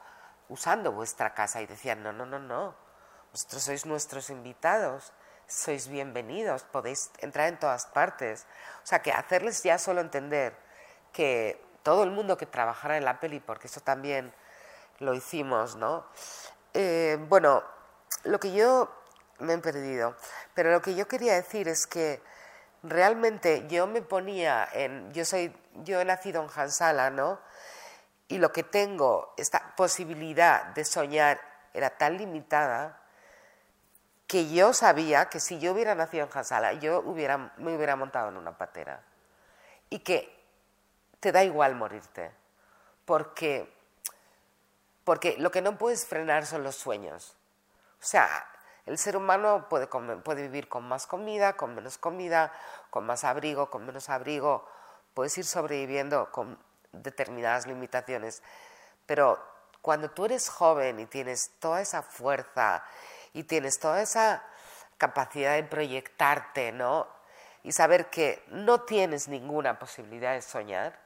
usando 0.50 0.92
vuestra 0.92 1.34
casa. 1.34 1.62
Y 1.62 1.68
decían, 1.68 2.04
no, 2.04 2.13
no, 2.13 2.25
no, 2.25 2.40
no, 2.40 2.75
vosotros 3.32 3.63
sois 3.63 3.86
nuestros 3.86 4.30
invitados, 4.30 5.13
sois 5.48 5.88
bienvenidos, 5.88 6.63
podéis 6.63 7.12
entrar 7.20 7.48
en 7.50 7.60
todas 7.60 7.86
partes. 7.88 8.46
O 8.84 8.88
sea, 8.88 9.01
que 9.01 9.12
hacerles 9.12 9.63
ya 9.63 9.78
solo 9.78 10.01
entender 10.01 10.56
que 11.12 11.71
todo 11.84 12.04
el 12.04 12.12
mundo 12.12 12.38
que 12.38 12.46
trabajara 12.46 12.98
en 12.98 13.06
la 13.06 13.20
peli, 13.20 13.40
porque 13.40 13.68
eso 13.68 13.82
también 13.82 14.34
lo 15.00 15.14
hicimos, 15.14 15.76
¿no? 15.76 16.06
Eh, 16.74 17.18
bueno, 17.28 17.64
lo 18.24 18.40
que 18.40 18.54
yo 18.54 18.90
me 19.40 19.54
he 19.54 19.58
perdido, 19.58 20.16
pero 20.54 20.72
lo 20.72 20.82
que 20.82 20.96
yo 20.96 21.08
quería 21.08 21.34
decir 21.34 21.68
es 21.68 21.88
que 21.88 22.22
realmente 22.84 23.68
yo 23.68 23.88
me 23.88 24.02
ponía 24.02 24.68
en, 24.74 25.12
yo 25.14 25.26
soy, 25.26 25.56
yo 25.84 26.00
he 26.00 26.06
nacido 26.06 26.44
en 26.44 26.50
Hansala, 26.56 27.10
¿no? 27.10 27.40
Y 28.28 28.38
lo 28.38 28.52
que 28.52 28.64
tengo, 28.64 29.34
esta 29.38 29.76
posibilidad 29.76 30.66
de 30.68 30.86
soñar 30.86 31.42
era 31.74 31.90
tan 31.98 32.18
limitada 32.18 33.02
que 34.28 34.50
yo 34.50 34.72
sabía 34.72 35.26
que 35.26 35.42
si 35.42 35.60
yo 35.60 35.74
hubiera 35.74 35.96
nacido 35.96 36.26
en 36.26 36.32
Hansala, 36.34 36.74
yo 36.74 37.00
hubiera, 37.00 37.38
me 37.58 37.76
hubiera 37.76 37.96
montado 37.98 38.30
en 38.30 38.38
una 38.38 38.58
patera. 38.58 39.04
Y 39.90 40.00
que 40.00 40.41
te 41.22 41.32
da 41.32 41.44
igual 41.44 41.75
morirte, 41.75 42.32
porque, 43.06 43.72
porque 45.06 45.38
lo 45.38 45.51
que 45.51 45.62
no 45.62 45.78
puedes 45.78 46.06
frenar 46.06 46.46
son 46.46 46.63
los 46.63 46.75
sueños. 46.75 47.38
O 48.01 48.04
sea, 48.04 48.46
el 48.88 48.98
ser 48.98 49.16
humano 49.16 49.68
puede, 49.70 49.88
vivir 50.42 50.68
con 50.68 50.84
más 50.88 51.06
comida, 51.06 51.54
con 51.54 51.75
menos 51.75 52.00
comida, 52.00 52.51
con 52.90 53.06
más 53.06 53.24
abrigo, 53.24 53.70
con 53.70 53.86
menos 53.86 54.10
abrigo, 54.10 54.68
puedes 55.13 55.38
ir 55.38 55.46
sobreviviendo 55.46 56.32
con 56.32 56.58
determinadas 56.92 57.68
limitaciones, 57.68 58.42
pero 59.06 59.40
cuando 59.82 60.10
tú 60.10 60.25
eres 60.25 60.50
joven 60.50 61.00
y 61.00 61.06
tienes 61.06 61.51
toda 61.60 61.82
esa 61.82 62.01
fuerza 62.01 62.84
y 63.34 63.44
tienes 63.44 63.80
toda 63.80 64.01
esa 64.01 64.44
capacidad 64.98 65.54
de 65.54 65.63
proyectarte, 65.63 66.72
¿no? 66.72 67.08
Y 67.63 67.72
saber 67.72 68.10
que 68.10 68.44
no 68.48 68.82
tienes 68.82 69.28
ninguna 69.28 69.78
posibilidad 69.78 70.34
de 70.34 70.42
soñar, 70.42 71.00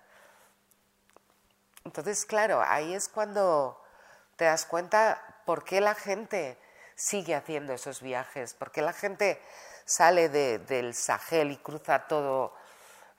entonces, 1.86 2.26
claro, 2.26 2.62
ahí 2.66 2.96
es 2.96 3.08
cuando 3.08 3.80
te 4.36 4.46
das 4.46 4.66
cuenta 4.66 5.22
por 5.46 5.64
qué 5.64 5.80
la 5.82 5.94
gente 5.94 6.58
sigue 6.96 7.36
haciendo 7.36 7.74
esos 7.74 8.02
viajes, 8.02 8.56
por 8.56 8.72
qué 8.72 8.82
la 8.82 8.92
gente 8.92 9.40
sale 9.86 10.30
del 10.30 10.96
Sahel 10.96 11.52
y 11.52 11.58
cruza 11.58 12.08
todo 12.08 12.54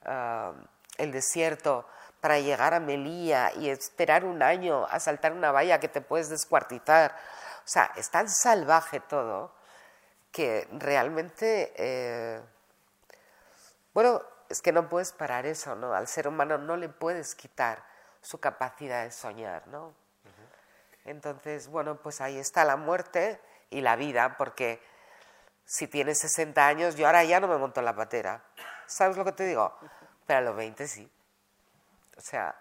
ah, 0.04 0.52
el 0.98 1.12
desierto 1.12 1.88
para 2.20 2.40
llegar 2.40 2.74
a 2.74 2.80
Melilla 2.80 3.52
y 3.54 3.70
esperar 3.70 4.24
un 4.24 4.42
año 4.42 4.84
a 4.86 4.98
saltar 4.98 5.32
una 5.32 5.52
valla 5.52 5.78
que 5.78 5.88
te 5.88 6.00
puedes 6.00 6.28
descuartizar. 6.28 7.14
O 7.64 7.68
sea, 7.68 7.92
es 7.96 8.10
tan 8.10 8.28
salvaje 8.28 8.98
todo 8.98 9.54
que 10.32 10.66
realmente, 10.72 11.72
eh, 11.76 12.40
bueno, 13.94 14.22
es 14.48 14.60
que 14.60 14.72
no 14.72 14.88
puedes 14.88 15.12
parar 15.12 15.46
eso, 15.46 15.76
¿no? 15.76 15.94
Al 15.94 16.08
ser 16.08 16.26
humano 16.26 16.58
no 16.58 16.76
le 16.76 16.88
puedes 16.88 17.36
quitar 17.36 17.95
su 18.26 18.40
capacidad 18.40 19.04
de 19.04 19.12
soñar, 19.12 19.68
¿no? 19.68 19.94
Entonces, 21.04 21.68
bueno, 21.68 21.96
pues 21.96 22.20
ahí 22.20 22.38
está 22.38 22.64
la 22.64 22.74
muerte 22.74 23.40
y 23.70 23.82
la 23.82 23.94
vida, 23.94 24.36
porque 24.36 24.82
si 25.64 25.86
tienes 25.86 26.18
60 26.18 26.66
años, 26.66 26.96
yo 26.96 27.06
ahora 27.06 27.22
ya 27.22 27.38
no 27.38 27.46
me 27.46 27.56
monto 27.56 27.78
en 27.78 27.86
la 27.86 27.94
patera. 27.94 28.42
¿Sabes 28.86 29.16
lo 29.16 29.24
que 29.24 29.30
te 29.30 29.44
digo? 29.44 29.72
Pero 30.26 30.40
a 30.40 30.42
los 30.42 30.56
20 30.56 30.88
sí. 30.88 31.08
O 32.16 32.20
sea, 32.20 32.58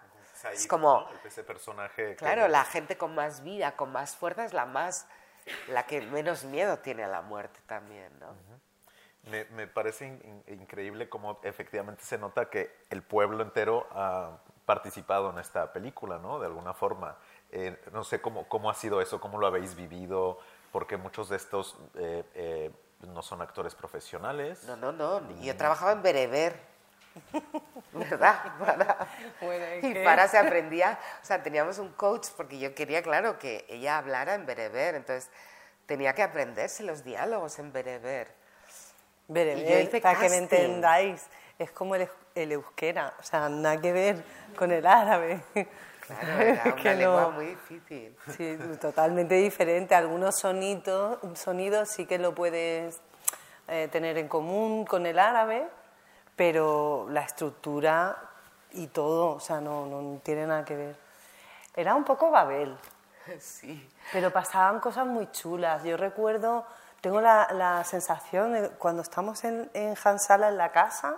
es 0.53 0.67
como... 0.67 1.09
Ese 1.23 1.43
personaje... 1.43 2.15
Claro, 2.15 2.47
la 2.47 2.63
gente 2.63 2.95
con 2.95 3.15
más 3.15 3.43
vida, 3.43 3.75
con 3.75 3.91
más 3.91 4.15
fuerza 4.15 4.45
es 4.45 4.53
la 4.53 4.67
más... 4.67 5.07
la 5.69 5.87
que 5.87 6.01
menos 6.01 6.43
miedo 6.43 6.77
tiene 6.77 7.03
a 7.03 7.07
la 7.07 7.23
muerte 7.23 7.59
también, 7.65 8.11
¿no? 8.19 8.35
me, 9.31 9.65
parece 9.65 10.05
increíble 10.45 11.09
cómo 11.09 11.39
efectivamente 11.41 12.03
se 12.03 12.19
nota 12.19 12.47
que 12.51 12.85
el 12.91 13.01
pueblo 13.01 13.41
entero 13.41 13.87
ha 13.89 14.37
participado 14.65 15.29
en 15.29 15.39
esta 15.39 15.71
película, 15.71 16.17
¿no? 16.17 16.39
De 16.39 16.47
alguna 16.47 16.73
forma. 16.73 17.15
Eh, 17.51 17.79
no 17.93 18.03
sé 18.03 18.21
cómo, 18.21 18.47
cómo 18.47 18.69
ha 18.69 18.73
sido 18.73 19.01
eso, 19.01 19.21
cómo 19.21 19.37
lo 19.37 19.47
habéis 19.47 19.75
vivido, 19.75 20.39
porque 20.71 20.97
muchos 20.97 21.29
de 21.29 21.37
estos 21.37 21.77
eh, 21.95 22.23
eh, 22.33 22.71
no 23.01 23.21
son 23.21 23.41
actores 23.41 23.75
profesionales. 23.75 24.63
No, 24.65 24.75
no, 24.75 24.91
no. 24.91 25.21
Yo 25.41 25.55
trabajaba 25.55 25.91
en 25.93 26.01
Bereber. 26.01 26.75
¿Verdad? 27.93 28.57
Para, 28.59 29.07
y 29.81 29.93
para 30.03 30.27
se 30.27 30.37
aprendía, 30.37 30.99
o 31.23 31.25
sea, 31.25 31.41
teníamos 31.41 31.77
un 31.77 31.93
coach 31.93 32.27
porque 32.35 32.59
yo 32.59 32.75
quería, 32.75 33.01
claro, 33.01 33.39
que 33.39 33.65
ella 33.69 33.97
hablara 33.97 34.33
en 34.35 34.45
bereber, 34.45 34.95
entonces 34.95 35.29
tenía 35.85 36.13
que 36.13 36.23
aprenderse 36.23 36.83
los 36.83 37.05
diálogos 37.05 37.57
en 37.59 37.71
bereber. 37.71 38.33
Bereber, 39.27 40.01
para 40.01 40.19
que 40.19 40.29
me 40.29 40.37
entendáis, 40.37 41.25
es 41.57 41.71
como 41.71 41.95
el, 41.95 42.07
el, 42.33 42.51
euskera, 42.51 43.13
o 43.19 43.23
sea, 43.23 43.49
nada 43.49 43.79
que 43.79 43.91
ver 43.91 44.23
con 44.57 44.71
el 44.71 44.85
árabe. 44.85 45.41
Claro, 46.01 46.41
era 46.41 46.75
una 46.81 46.93
lengua 46.93 47.29
muy 47.29 47.45
difícil. 47.47 48.15
Sí, 48.35 48.57
totalmente 48.79 49.35
diferente. 49.35 49.95
Algunos 49.95 50.39
sonidos, 50.39 51.19
sonidos 51.35 51.89
sí 51.89 52.05
que 52.05 52.19
lo 52.19 52.35
puedes 52.35 52.99
eh, 53.67 53.87
tener 53.91 54.17
en 54.17 54.27
común 54.27 54.85
con 54.85 55.05
el 55.05 55.17
árabe, 55.17 55.67
pero 56.35 57.07
la 57.09 57.21
estructura 57.21 58.17
y 58.71 58.87
todo, 58.87 59.35
o 59.35 59.39
sea, 59.39 59.61
no, 59.61 59.85
no 59.85 60.19
tiene 60.23 60.45
nada 60.45 60.65
que 60.65 60.75
ver. 60.75 60.95
Era 61.75 61.95
un 61.95 62.03
poco 62.03 62.31
Babel. 62.31 62.77
Sí. 63.39 63.89
Pero 64.13 64.29
pasaban 64.29 64.79
cosas 64.79 65.07
muy 65.07 65.31
chulas. 65.31 65.83
Yo 65.83 65.97
recuerdo 65.97 66.63
tengo 67.05 67.21
la, 67.21 67.47
la 67.51 67.83
sensación 67.83 68.53
de 68.53 68.69
cuando 68.69 69.03
estamos 69.03 69.43
en, 69.43 69.69
en 69.75 69.95
Hansala 70.03 70.49
en 70.49 70.57
la 70.57 70.71
casa, 70.71 71.17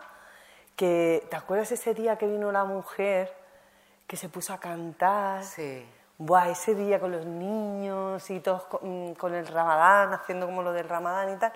que 0.78 1.28
¿te 1.30 1.36
acuerdas 1.36 1.74
ese 1.74 1.94
día 1.94 2.18
que 2.18 2.26
vino 2.26 2.50
la 2.54 2.64
mujer 2.64 3.34
que 4.08 4.16
se 4.16 4.30
puso 4.30 4.54
a 4.54 4.60
cantar? 4.60 5.44
Sí. 5.44 5.86
Buah, 6.18 6.50
ese 6.50 6.74
día 6.74 7.02
con 7.02 7.12
los 7.12 7.26
niños 7.26 8.30
y 8.30 8.40
todos 8.40 8.64
con, 8.64 9.14
con, 9.16 9.36
el 9.36 9.46
ramadán, 9.46 10.14
haciendo 10.14 10.46
como 10.46 10.64
lo 10.64 10.72
del 10.72 10.88
ramadán 10.88 11.36
y 11.36 11.38
tal. 11.38 11.52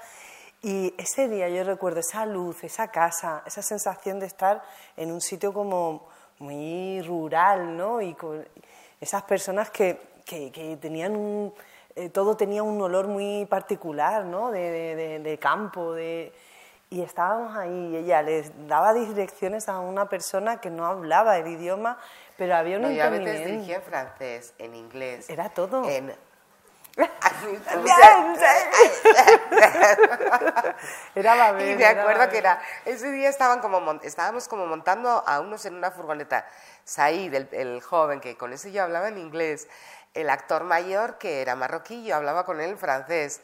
Y 0.62 0.94
ese 0.98 1.30
día 1.30 1.48
yo 1.48 1.64
recuerdo 1.64 2.02
esa 2.02 2.26
luz, 2.26 2.64
esa 2.66 2.90
casa, 2.90 3.42
esa 3.46 3.62
sensación 3.62 4.20
de 4.20 4.26
estar 4.26 4.62
en 4.98 5.12
un 5.12 5.22
sitio 5.22 5.54
como 5.54 6.10
muy 6.40 7.02
rural, 7.04 7.78
¿no? 7.78 8.02
Y 8.02 8.14
con 8.14 8.46
esas 9.00 9.24
personas 9.24 9.70
que, 9.70 10.02
que, 10.26 10.52
que 10.52 10.76
tenían 10.78 11.16
un 11.16 11.54
eh, 11.96 12.10
todo 12.10 12.38
tenía 12.38 12.64
un 12.64 12.82
olor 12.82 13.08
muy 13.08 13.46
particular, 13.46 14.26
¿no? 14.26 14.52
De, 14.52 15.38
campo, 15.42 15.94
de... 15.94 16.32
Y 16.92 17.02
estábamos 17.02 17.56
ahí 17.56 17.92
y 17.94 17.96
ella 17.96 18.22
les 18.22 18.52
daba 18.68 18.94
direcciones 18.94 19.70
a 19.70 19.80
una 19.80 20.10
persona 20.10 20.60
que 20.60 20.70
no 20.70 20.86
hablaba 20.86 21.38
el 21.38 21.48
idioma, 21.48 21.98
pero 22.38 22.54
había 22.54 22.76
un 22.76 22.82
no, 22.84 22.92
Yo 22.92 23.06
a 23.06 23.10
veces 23.10 23.46
dirigía 23.46 23.78
en 23.78 23.82
francés, 23.82 24.54
en 24.58 24.76
inglés. 24.76 25.30
Era 25.30 25.48
todo. 25.48 25.90
En... 25.90 26.12
era 31.16 31.36
Babel, 31.36 31.72
y 31.72 31.76
me 31.78 31.86
acuerdo 31.86 32.28
que 32.30 32.38
era 32.38 32.62
ese 32.84 33.10
día 33.12 33.30
estaban 33.30 33.62
como 33.62 33.94
estábamos 34.04 34.50
como 34.50 34.68
montando 34.68 35.24
a 35.26 35.40
unos 35.40 35.66
en 35.66 35.76
una 35.76 35.92
furgoneta 35.92 36.46
Said 36.84 37.34
el, 37.34 37.48
el 37.54 37.82
joven 37.82 38.20
que 38.20 38.36
con 38.36 38.52
ese 38.52 38.74
yo 38.74 38.84
hablaba 38.84 39.08
en 39.08 39.18
inglés 39.18 39.70
el 40.14 40.30
actor 40.30 40.66
mayor, 40.66 41.18
que 41.18 41.42
era 41.42 41.56
marroquí, 41.56 42.04
yo 42.04 42.16
hablaba 42.16 42.46
con 42.46 42.60
él 42.60 42.72
en 42.72 42.78
francés. 42.78 43.42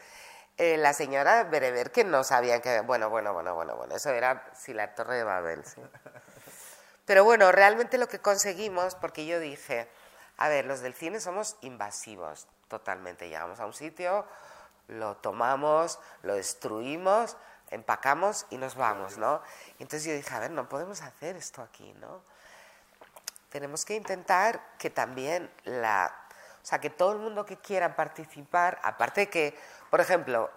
Eh, 0.57 0.77
la 0.77 0.93
señora 0.93 1.43
Bereber, 1.43 1.91
que 1.91 2.03
no 2.03 2.23
sabía 2.23 2.61
que... 2.61 2.81
Bueno, 2.81 3.09
bueno, 3.11 3.31
bueno, 3.31 3.53
bueno, 3.53 3.75
bueno, 3.75 3.95
eso 3.95 4.09
era 4.09 4.49
sí, 4.55 4.73
la 4.73 4.95
Torre 4.95 5.17
de 5.17 5.23
Babel, 5.23 5.63
sí. 5.63 5.81
Pero 7.05 7.23
bueno, 7.23 7.51
realmente 7.51 7.97
lo 7.99 8.07
que 8.07 8.19
conseguimos, 8.19 8.95
porque 8.95 9.27
yo 9.27 9.39
dije, 9.39 9.87
a 10.37 10.49
ver, 10.49 10.65
los 10.65 10.81
del 10.81 10.95
cine 10.95 11.19
somos 11.19 11.57
invasivos, 11.61 12.47
totalmente. 12.67 13.29
Llegamos 13.29 13.59
a 13.59 13.65
un 13.67 13.73
sitio, 13.73 14.25
lo 14.87 15.15
tomamos, 15.17 15.99
lo 16.23 16.35
destruimos, 16.35 17.37
empacamos 17.69 18.45
y 18.49 18.57
nos 18.57 18.75
vamos, 18.75 19.17
¿no? 19.17 19.41
Entonces 19.79 20.05
yo 20.05 20.13
dije, 20.13 20.33
a 20.33 20.39
ver, 20.39 20.51
no 20.51 20.67
podemos 20.67 21.01
hacer 21.01 21.35
esto 21.35 21.61
aquí, 21.61 21.93
¿no? 22.01 22.21
Tenemos 23.49 23.85
que 23.85 23.95
intentar 23.95 24.59
que 24.77 24.89
también 24.89 25.51
la, 25.63 26.13
o 26.61 26.65
sea, 26.65 26.79
que 26.79 26.89
todo 26.89 27.13
el 27.13 27.19
mundo 27.19 27.45
que 27.45 27.57
quiera 27.57 27.95
participar, 27.95 28.79
aparte 28.83 29.21
de 29.21 29.29
que, 29.29 29.57
por 29.89 30.01
ejemplo, 30.01 30.50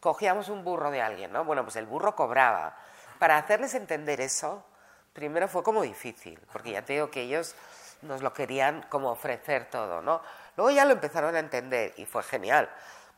cogíamos 0.00 0.48
un 0.48 0.64
burro 0.64 0.90
de 0.90 1.02
alguien, 1.02 1.32
¿no? 1.32 1.44
Bueno, 1.44 1.64
pues 1.64 1.76
el 1.76 1.86
burro 1.86 2.14
cobraba. 2.14 2.76
Para 3.18 3.36
hacerles 3.36 3.74
entender 3.74 4.20
eso, 4.20 4.64
primero 5.12 5.48
fue 5.48 5.62
como 5.62 5.82
difícil, 5.82 6.40
porque 6.52 6.72
ya 6.72 6.82
te 6.82 6.94
digo 6.94 7.10
que 7.10 7.22
ellos 7.22 7.54
nos 8.02 8.22
lo 8.22 8.32
querían 8.32 8.82
como 8.88 9.10
ofrecer 9.10 9.68
todo, 9.70 10.00
¿no? 10.02 10.20
Luego 10.56 10.70
ya 10.70 10.84
lo 10.84 10.92
empezaron 10.92 11.34
a 11.34 11.40
entender 11.40 11.94
y 11.96 12.06
fue 12.06 12.22
genial, 12.22 12.70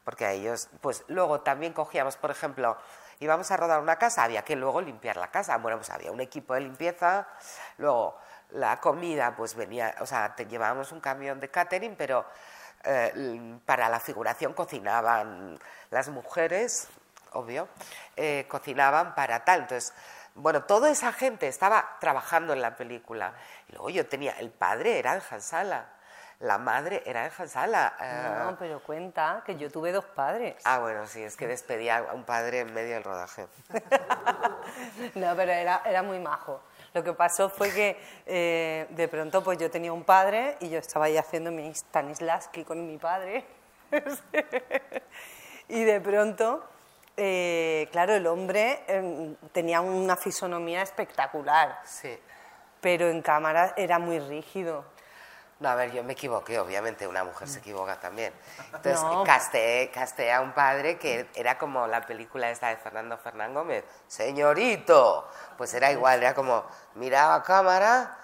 porque 0.04 0.24
a 0.24 0.32
ellos, 0.32 0.68
pues 0.80 1.04
luego 1.08 1.42
también 1.42 1.72
cogíamos, 1.72 2.16
por 2.16 2.30
ejemplo, 2.30 2.78
íbamos 3.20 3.50
a 3.50 3.56
rodar 3.56 3.80
una 3.80 3.96
casa, 3.96 4.24
había 4.24 4.42
que 4.42 4.56
luego 4.56 4.80
limpiar 4.80 5.16
la 5.18 5.30
casa, 5.30 5.58
bueno, 5.58 5.76
pues 5.76 5.90
había 5.90 6.10
un 6.10 6.20
equipo 6.20 6.54
de 6.54 6.60
limpieza, 6.60 7.28
luego 7.76 8.16
la 8.50 8.80
comida, 8.80 9.34
pues 9.36 9.54
venía, 9.54 9.94
o 10.00 10.06
sea, 10.06 10.34
llevábamos 10.36 10.92
un 10.92 11.00
camión 11.00 11.38
de 11.38 11.50
catering, 11.50 11.96
pero 11.96 12.24
eh, 12.84 13.58
para 13.66 13.88
la 13.88 14.00
figuración 14.00 14.52
cocinaban 14.52 15.58
las 15.90 16.08
mujeres, 16.08 16.88
obvio, 17.32 17.68
eh, 18.16 18.46
cocinaban 18.48 19.14
para 19.14 19.44
tal, 19.44 19.62
entonces 19.62 19.92
bueno, 20.34 20.62
toda 20.62 20.90
esa 20.90 21.12
gente 21.12 21.48
estaba 21.48 21.96
trabajando 22.00 22.52
en 22.52 22.62
la 22.62 22.76
película. 22.76 23.34
Y 23.68 23.72
luego 23.72 23.90
yo 23.90 24.06
tenía, 24.06 24.32
el 24.38 24.50
padre 24.50 24.98
era 24.98 25.14
en 25.14 25.22
Hansala, 25.28 25.86
la 26.38 26.56
madre 26.58 27.02
era 27.04 27.26
en 27.26 27.32
Hansala. 27.36 27.94
No, 28.44 28.56
pero 28.58 28.80
cuenta 28.82 29.42
que 29.44 29.56
yo 29.56 29.70
tuve 29.70 29.92
dos 29.92 30.04
padres. 30.04 30.56
Ah, 30.64 30.78
bueno, 30.78 31.06
sí, 31.06 31.22
es 31.22 31.36
que 31.36 31.46
despedía 31.46 31.98
a 31.98 32.14
un 32.14 32.24
padre 32.24 32.60
en 32.60 32.72
medio 32.72 32.94
del 32.94 33.04
rodaje. 33.04 33.48
no, 35.14 35.36
pero 35.36 35.52
era, 35.52 35.82
era 35.84 36.02
muy 36.02 36.18
majo. 36.20 36.62
Lo 36.92 37.04
que 37.04 37.12
pasó 37.12 37.48
fue 37.48 37.72
que 37.72 37.96
eh, 38.26 38.86
de 38.90 39.08
pronto 39.08 39.42
pues 39.44 39.58
yo 39.58 39.70
tenía 39.70 39.92
un 39.92 40.04
padre 40.04 40.56
y 40.60 40.70
yo 40.70 40.78
estaba 40.78 41.06
ahí 41.06 41.16
haciendo 41.16 41.50
mi 41.50 41.72
Stanislavski 41.72 42.64
con 42.64 42.86
mi 42.86 42.98
padre. 42.98 43.44
y 45.68 45.84
de 45.84 46.00
pronto 46.00 46.64
eh, 47.22 47.86
claro, 47.92 48.14
el 48.14 48.26
hombre 48.26 48.82
em, 48.86 49.36
tenía 49.52 49.82
una 49.82 50.16
fisonomía 50.16 50.80
espectacular. 50.80 51.78
Sí. 51.84 52.18
Pero 52.80 53.10
en 53.10 53.20
cámara 53.20 53.74
era 53.76 53.98
muy 53.98 54.18
rígido. 54.20 54.84
No, 55.60 55.68
a 55.68 55.74
ver, 55.74 55.92
yo 55.92 56.02
me 56.02 56.14
equivoqué, 56.14 56.58
obviamente, 56.58 57.06
una 57.06 57.22
mujer 57.22 57.46
se 57.46 57.58
equivoca 57.58 58.00
también. 58.00 58.32
Entonces, 58.72 58.98
casté, 59.26 59.90
casté, 59.92 60.32
a 60.32 60.40
un 60.40 60.52
padre 60.52 60.98
que 60.98 61.28
era 61.34 61.58
como 61.58 61.86
la 61.86 62.00
película 62.06 62.50
esta 62.50 62.68
de 62.68 62.78
Fernando 62.78 63.18
Fernán 63.18 63.52
Gómez, 63.52 63.84
señorito. 64.08 65.28
Pues 65.58 65.74
era 65.74 65.92
igual, 65.92 66.22
era 66.22 66.34
como, 66.34 66.64
miraba 66.94 67.34
a 67.34 67.42
cámara 67.42 68.16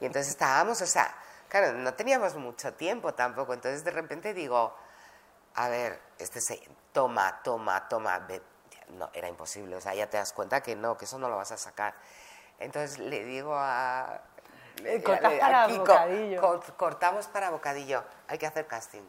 y 0.00 0.06
entonces 0.06 0.30
estábamos, 0.30 0.80
o 0.82 0.86
sea, 0.86 1.12
claro, 1.48 1.72
no 1.72 1.94
teníamos 1.94 2.36
mucho 2.36 2.74
tiempo 2.74 3.12
tampoco. 3.12 3.54
Entonces, 3.54 3.82
de 3.82 3.90
repente 3.90 4.32
digo, 4.32 4.72
a 5.56 5.68
ver, 5.68 6.00
este 6.18 6.40
se, 6.40 6.62
toma, 6.92 7.42
toma, 7.42 7.88
toma, 7.88 8.24
no, 8.90 9.10
era 9.12 9.28
imposible, 9.28 9.74
o 9.74 9.80
sea, 9.80 9.94
ya 9.94 10.08
te 10.08 10.16
das 10.16 10.32
cuenta 10.32 10.62
que 10.62 10.76
no, 10.76 10.96
que 10.96 11.06
eso 11.06 11.18
no 11.18 11.28
lo 11.28 11.36
vas 11.36 11.50
a 11.50 11.56
sacar. 11.56 11.94
Entonces 12.60 12.98
le 13.00 13.24
digo 13.24 13.54
a... 13.56 14.20
para 15.04 15.68
bocadillo. 15.68 16.60
cortamos 16.76 17.26
para 17.28 17.50
bocadillo, 17.50 18.04
hay 18.28 18.38
que 18.38 18.46
hacer 18.46 18.66
casting. 18.66 19.02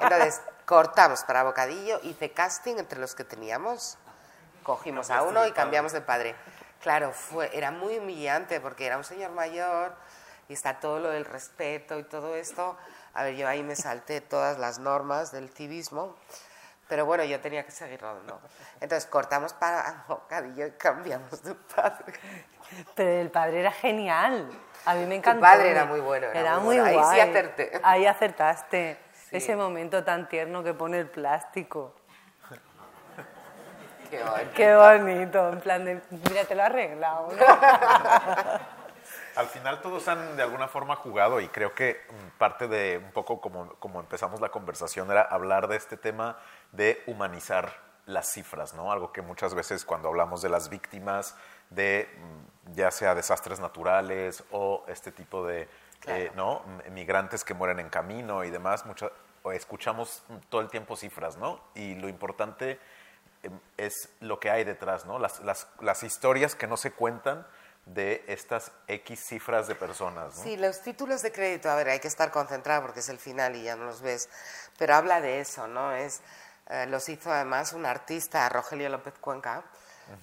Entonces, 0.00 0.40
cortamos 0.64 1.22
para 1.24 1.42
bocadillo, 1.42 2.00
hice 2.02 2.30
casting 2.32 2.76
entre 2.76 2.98
los 2.98 3.14
que 3.14 3.24
teníamos, 3.24 3.98
cogimos 4.62 5.10
a 5.10 5.22
uno 5.22 5.46
y 5.46 5.52
cambiamos 5.52 5.92
de 5.92 6.00
padre. 6.00 6.34
Claro, 6.80 7.12
fue, 7.12 7.50
era 7.56 7.70
muy 7.70 7.98
humillante 7.98 8.60
porque 8.60 8.86
era 8.86 8.96
un 8.96 9.04
señor 9.04 9.30
mayor 9.30 9.94
y 10.48 10.52
está 10.52 10.80
todo 10.80 10.98
lo 10.98 11.10
del 11.10 11.24
respeto 11.24 11.98
y 11.98 12.04
todo 12.04 12.34
esto. 12.34 12.76
A 13.14 13.24
ver, 13.24 13.36
yo 13.36 13.46
ahí 13.46 13.62
me 13.62 13.76
salté 13.76 14.20
todas 14.20 14.58
las 14.58 14.78
normas 14.78 15.30
del 15.30 15.50
civismo, 15.50 16.16
pero 16.88 17.06
bueno, 17.06 17.24
yo 17.24 17.40
tenía 17.40 17.64
que 17.64 17.70
seguir 17.70 18.00
rodando. 18.00 18.40
Entonces 18.80 19.08
cortamos 19.08 19.52
para 19.52 20.04
bocadillo 20.08 20.66
y 20.66 20.72
cambiamos 20.72 21.42
de 21.42 21.54
padre. 21.54 22.14
Pero 22.94 23.10
el 23.10 23.30
padre 23.30 23.60
era 23.60 23.72
genial. 23.72 24.50
A 24.84 24.94
mí 24.94 25.06
me 25.06 25.16
encantó. 25.16 25.44
El 25.44 25.52
padre 25.52 25.70
era 25.70 25.84
muy 25.84 26.00
bueno. 26.00 26.26
Era, 26.28 26.58
muy, 26.58 26.78
Guay. 26.78 26.96
Ahí 26.96 27.14
sí 27.14 27.20
acerté. 27.20 27.80
Ahí 27.82 28.06
acertaste. 28.06 28.98
Ese 29.30 29.56
momento 29.56 30.04
tan 30.04 30.28
tierno 30.28 30.62
que 30.62 30.74
pone 30.74 30.98
el 30.98 31.06
plástico. 31.08 31.94
Qué 34.10 34.22
bonito. 34.22 34.50
Qué 34.54 34.74
bonito. 34.76 35.48
En 35.48 35.60
plan 35.60 35.84
de, 35.84 36.02
mira, 36.10 36.44
te 36.44 36.54
lo 36.54 36.62
he 36.62 36.66
arreglado. 36.66 37.28
Al 39.36 39.46
final 39.46 39.80
todos 39.80 40.06
han 40.08 40.36
de 40.36 40.42
alguna 40.42 40.68
forma 40.68 40.96
jugado 40.96 41.40
y 41.40 41.48
creo 41.48 41.74
que 41.74 42.02
parte 42.36 42.68
de 42.68 42.98
un 42.98 43.12
poco 43.12 43.40
como, 43.40 43.74
como 43.76 44.00
empezamos 44.00 44.42
la 44.42 44.50
conversación 44.50 45.10
era 45.10 45.22
hablar 45.22 45.68
de 45.68 45.76
este 45.76 45.96
tema 45.96 46.36
de 46.72 47.02
humanizar 47.06 47.72
las 48.06 48.32
cifras, 48.32 48.74
¿no? 48.74 48.92
Algo 48.92 49.12
que 49.12 49.22
muchas 49.22 49.54
veces 49.54 49.84
cuando 49.84 50.08
hablamos 50.08 50.42
de 50.42 50.48
las 50.48 50.68
víctimas 50.68 51.36
de 51.70 52.08
mm, 52.18 52.72
ya 52.74 52.90
sea 52.90 53.14
desastres 53.14 53.60
naturales 53.60 54.44
o 54.50 54.84
este 54.88 55.12
tipo 55.12 55.46
de 55.46 55.68
eh, 56.06 56.32
¿no? 56.34 56.62
migrantes 56.90 57.44
que 57.44 57.54
mueren 57.54 57.78
en 57.78 57.88
camino 57.88 58.42
y 58.42 58.50
demás, 58.50 58.84
escuchamos 59.52 60.22
todo 60.48 60.60
el 60.60 60.68
tiempo 60.68 60.96
cifras, 60.96 61.36
¿no? 61.36 61.60
Y 61.74 61.94
lo 61.94 62.08
importante 62.08 62.80
em, 63.42 63.58
es 63.76 64.08
lo 64.20 64.40
que 64.40 64.50
hay 64.50 64.64
detrás, 64.64 65.06
¿no? 65.06 65.18
Las, 65.18 65.40
las, 65.40 65.68
las 65.80 66.02
historias 66.02 66.56
que 66.56 66.66
no 66.66 66.76
se 66.76 66.92
cuentan 66.92 67.46
de 67.86 68.24
estas 68.28 68.72
X 68.86 69.20
cifras 69.26 69.66
de 69.66 69.74
personas. 69.74 70.36
¿no? 70.36 70.42
Sí, 70.42 70.56
los 70.56 70.82
títulos 70.82 71.22
de 71.22 71.32
crédito, 71.32 71.68
a 71.68 71.74
ver, 71.74 71.88
hay 71.88 72.00
que 72.00 72.08
estar 72.08 72.30
concentrado 72.30 72.82
porque 72.82 73.00
es 73.00 73.08
el 73.08 73.18
final 73.18 73.56
y 73.56 73.64
ya 73.64 73.76
no 73.76 73.84
los 73.84 74.02
ves, 74.02 74.28
pero 74.78 74.94
habla 74.94 75.20
de 75.20 75.40
eso, 75.40 75.66
¿no? 75.66 75.92
Es, 75.92 76.20
eh, 76.72 76.86
los 76.86 77.06
hizo 77.10 77.30
además 77.30 77.74
un 77.74 77.84
artista, 77.84 78.48
Rogelio 78.48 78.88
López 78.88 79.12
Cuenca, 79.20 79.62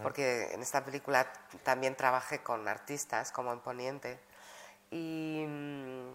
porque 0.01 0.51
en 0.51 0.61
esta 0.61 0.83
película 0.83 1.31
también 1.63 1.95
trabajé 1.95 2.39
con 2.41 2.67
artistas 2.67 3.31
como 3.31 3.53
en 3.53 3.59
Poniente. 3.59 4.19
Y, 4.89 5.45
mm, 5.47 6.09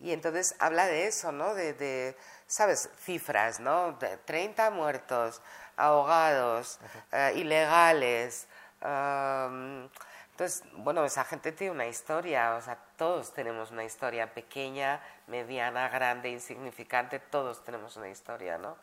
y 0.00 0.12
entonces 0.12 0.54
habla 0.60 0.86
de 0.86 1.06
eso, 1.06 1.30
¿no? 1.30 1.54
De, 1.54 1.74
de 1.74 2.16
¿sabes? 2.46 2.88
Cifras, 3.00 3.60
¿no? 3.60 3.92
De 3.92 4.16
30 4.16 4.70
muertos, 4.70 5.42
ahogados, 5.76 6.78
eh, 7.12 7.32
ilegales. 7.36 8.46
Entonces, 8.80 10.64
bueno, 10.72 11.04
esa 11.04 11.24
gente 11.24 11.52
tiene 11.52 11.72
una 11.72 11.86
historia, 11.86 12.54
o 12.56 12.62
sea, 12.62 12.78
todos 12.96 13.32
tenemos 13.34 13.70
una 13.70 13.84
historia 13.84 14.32
pequeña, 14.32 15.00
mediana, 15.26 15.88
grande, 15.88 16.30
insignificante, 16.30 17.18
todos 17.18 17.64
tenemos 17.64 17.96
una 17.96 18.08
historia, 18.08 18.58
¿no? 18.58 18.76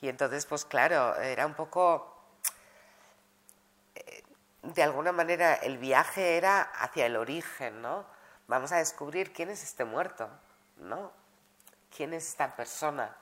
Y 0.00 0.08
entonces, 0.08 0.46
pues 0.46 0.64
claro, 0.64 1.16
era 1.16 1.46
un 1.46 1.54
poco, 1.54 2.16
eh, 3.94 4.22
de 4.62 4.82
alguna 4.82 5.12
manera, 5.12 5.54
el 5.54 5.78
viaje 5.78 6.36
era 6.36 6.62
hacia 6.62 7.06
el 7.06 7.16
origen, 7.16 7.82
¿no? 7.82 8.06
Vamos 8.48 8.72
a 8.72 8.78
descubrir 8.78 9.32
quién 9.32 9.50
es 9.50 9.62
este 9.62 9.84
muerto, 9.84 10.28
¿no? 10.78 11.12
¿Quién 11.94 12.14
es 12.14 12.28
esta 12.28 12.56
persona? 12.56 13.14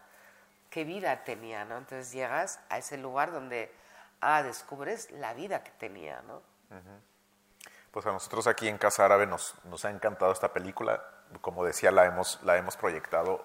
¿Qué 0.70 0.84
vida 0.84 1.24
tenía, 1.24 1.64
¿no? 1.64 1.78
Entonces 1.78 2.12
llegas 2.12 2.60
a 2.68 2.78
ese 2.78 2.96
lugar 2.96 3.32
donde, 3.32 3.74
ah, 4.20 4.42
descubres 4.42 5.10
la 5.10 5.34
vida 5.34 5.64
que 5.64 5.70
tenía, 5.72 6.22
¿no? 6.22 6.42
Pues 7.90 8.06
a 8.06 8.12
nosotros 8.12 8.46
aquí 8.46 8.68
en 8.68 8.78
Casa 8.78 9.04
Árabe 9.04 9.26
nos, 9.26 9.54
nos 9.64 9.84
ha 9.84 9.90
encantado 9.90 10.30
esta 10.30 10.52
película. 10.52 11.02
Como 11.40 11.64
decía, 11.64 11.90
la 11.90 12.06
hemos, 12.06 12.40
la 12.42 12.56
hemos 12.56 12.76
proyectado 12.76 13.44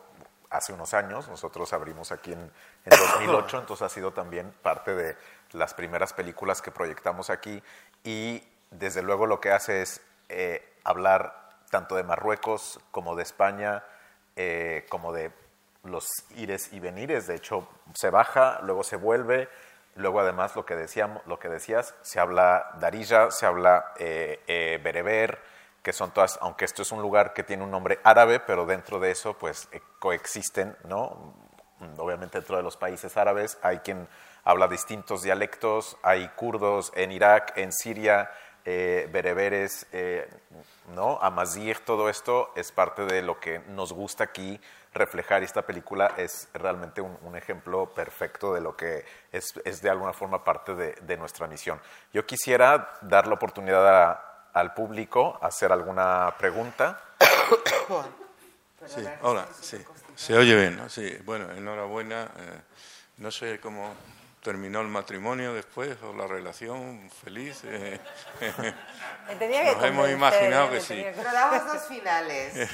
hace 0.54 0.74
unos 0.74 0.94
años. 0.94 1.28
Nosotros 1.28 1.74
abrimos 1.74 2.12
aquí 2.12 2.34
en, 2.34 2.40
en 2.40 2.90
2008, 3.14 3.60
entonces 3.60 3.86
ha 3.86 3.90
sido 3.90 4.12
también 4.12 4.54
parte 4.62 4.96
de 4.96 5.16
las 5.52 5.74
primeras 5.74 6.14
películas 6.14 6.62
que 6.62 6.72
proyectamos 6.72 7.30
aquí. 7.30 7.62
Y 8.04 8.44
desde 8.72 9.02
luego 9.02 9.28
lo 9.28 9.40
que 9.40 9.52
hace 9.52 9.82
es 9.82 10.02
eh, 10.30 10.78
hablar 10.84 11.50
tanto 11.70 11.96
de 11.96 12.04
Marruecos 12.04 12.80
como 12.92 13.16
de 13.16 13.24
España, 13.24 13.84
eh, 14.36 14.86
como 14.90 15.12
de 15.12 15.32
los 15.84 16.08
ires 16.36 16.72
y 16.72 16.80
venires. 16.80 17.28
De 17.28 17.36
hecho, 17.36 17.68
se 17.94 18.10
baja, 18.10 18.60
luego 18.62 18.84
se 18.84 18.96
vuelve 18.96 19.50
Luego, 19.96 20.22
además, 20.22 20.56
lo 20.56 20.66
que, 20.66 20.76
decíamos, 20.76 21.22
lo 21.28 21.40
que 21.40 21.50
decías, 21.50 21.94
se 22.02 22.20
habla 22.20 22.72
darija, 22.80 23.30
se 23.30 23.46
habla 23.46 23.94
eh, 24.00 24.42
eh, 24.48 24.80
bereber, 24.84 25.40
que 25.84 25.94
son 25.94 26.12
todas, 26.12 26.40
aunque 26.42 26.66
esto 26.66 26.82
es 26.82 26.92
un 26.92 27.02
lugar 27.02 27.34
que 27.34 27.44
tiene 27.44 27.64
un 27.64 27.70
nombre 27.70 28.00
árabe, 28.04 28.40
pero 28.40 28.66
dentro 28.66 29.00
de 29.00 29.12
eso, 29.12 29.34
pues, 29.38 29.68
eh, 29.74 29.82
coexisten, 30.00 30.76
¿no? 30.86 31.36
Obviamente, 31.98 32.38
dentro 32.38 32.56
de 32.56 32.64
los 32.64 32.78
países 32.78 33.18
árabes 33.18 33.58
hay 33.62 33.80
quien 33.80 34.08
habla 34.46 34.70
distintos 34.70 35.22
dialectos, 35.22 35.98
hay 36.02 36.30
kurdos 36.30 36.94
en 36.96 37.12
Irak, 37.12 37.58
en 37.58 37.74
Siria, 37.74 38.32
eh, 38.64 39.10
bereberes, 39.12 39.86
eh, 39.92 40.30
¿no? 40.96 41.20
Amazigh, 41.22 41.84
todo 41.86 42.08
esto 42.08 42.54
es 42.56 42.72
parte 42.72 43.06
de 43.06 43.22
lo 43.22 43.38
que 43.42 43.60
nos 43.60 43.92
gusta 43.92 44.24
aquí 44.24 44.62
reflejar 44.94 45.42
y 45.42 45.46
esta 45.46 45.64
película 45.64 46.14
es 46.16 46.48
realmente 46.54 47.02
un, 47.02 47.18
un 47.24 47.36
ejemplo 47.36 47.94
perfecto 47.94 48.54
de 48.54 48.62
lo 48.62 48.78
que 48.78 49.04
es, 49.34 49.54
es 49.66 49.82
de 49.82 49.90
alguna 49.90 50.14
forma 50.14 50.46
parte 50.46 50.76
de, 50.76 50.94
de, 51.02 51.18
nuestra 51.18 51.48
misión. 51.48 51.82
Yo 52.14 52.26
quisiera 52.26 52.98
dar 53.02 53.28
la 53.28 53.34
oportunidad 53.34 53.86
a, 53.88 54.33
al 54.54 54.74
público 54.74 55.38
a 55.42 55.48
hacer 55.48 55.72
alguna 55.72 56.34
pregunta. 56.38 57.02
Sí, 58.86 59.04
hola, 59.22 59.48
sí. 59.60 59.84
Se 60.16 60.38
oye 60.38 60.56
bien, 60.56 60.78
¿no? 60.78 60.90
Sí, 60.90 61.18
bueno, 61.26 61.52
enhorabuena. 61.52 62.30
Eh, 62.38 62.62
no 63.18 63.32
sé 63.32 63.60
cómo 63.60 63.94
terminó 64.44 64.82
el 64.82 64.88
matrimonio 64.88 65.54
después 65.54 65.98
o 66.04 66.14
la 66.14 66.28
relación 66.28 67.10
feliz. 67.24 67.62
Eh. 67.64 68.00
Nos 69.76 69.84
hemos 69.84 70.10
imaginado 70.10 70.72
que 70.72 70.82
sí. 70.82 71.04
Rodamos 71.16 71.74
dos 71.74 71.84
finales. 71.84 72.70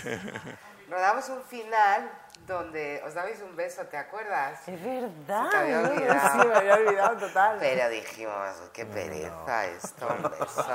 Rodamos 0.90 1.30
un 1.30 1.44
final 1.44 2.12
donde 2.50 3.02
os 3.06 3.14
dabais 3.14 3.40
un 3.42 3.56
beso, 3.56 3.86
¿te 3.86 3.96
acuerdas? 3.96 4.68
Es 4.68 4.84
verdad. 4.84 5.46
Se 5.46 5.52
te 5.52 5.58
había 5.58 5.82
¿no? 5.82 5.90
olvidado. 5.92 6.30
Sí, 6.42 6.48
me 6.48 6.56
había 6.56 6.74
olvidado 6.76 7.18
total. 7.18 7.58
Pero 7.60 7.90
dijimos, 7.90 8.56
qué 8.74 8.86
pereza 8.86 9.68
esto, 9.68 10.08
un 10.08 10.24
beso. 10.24 10.66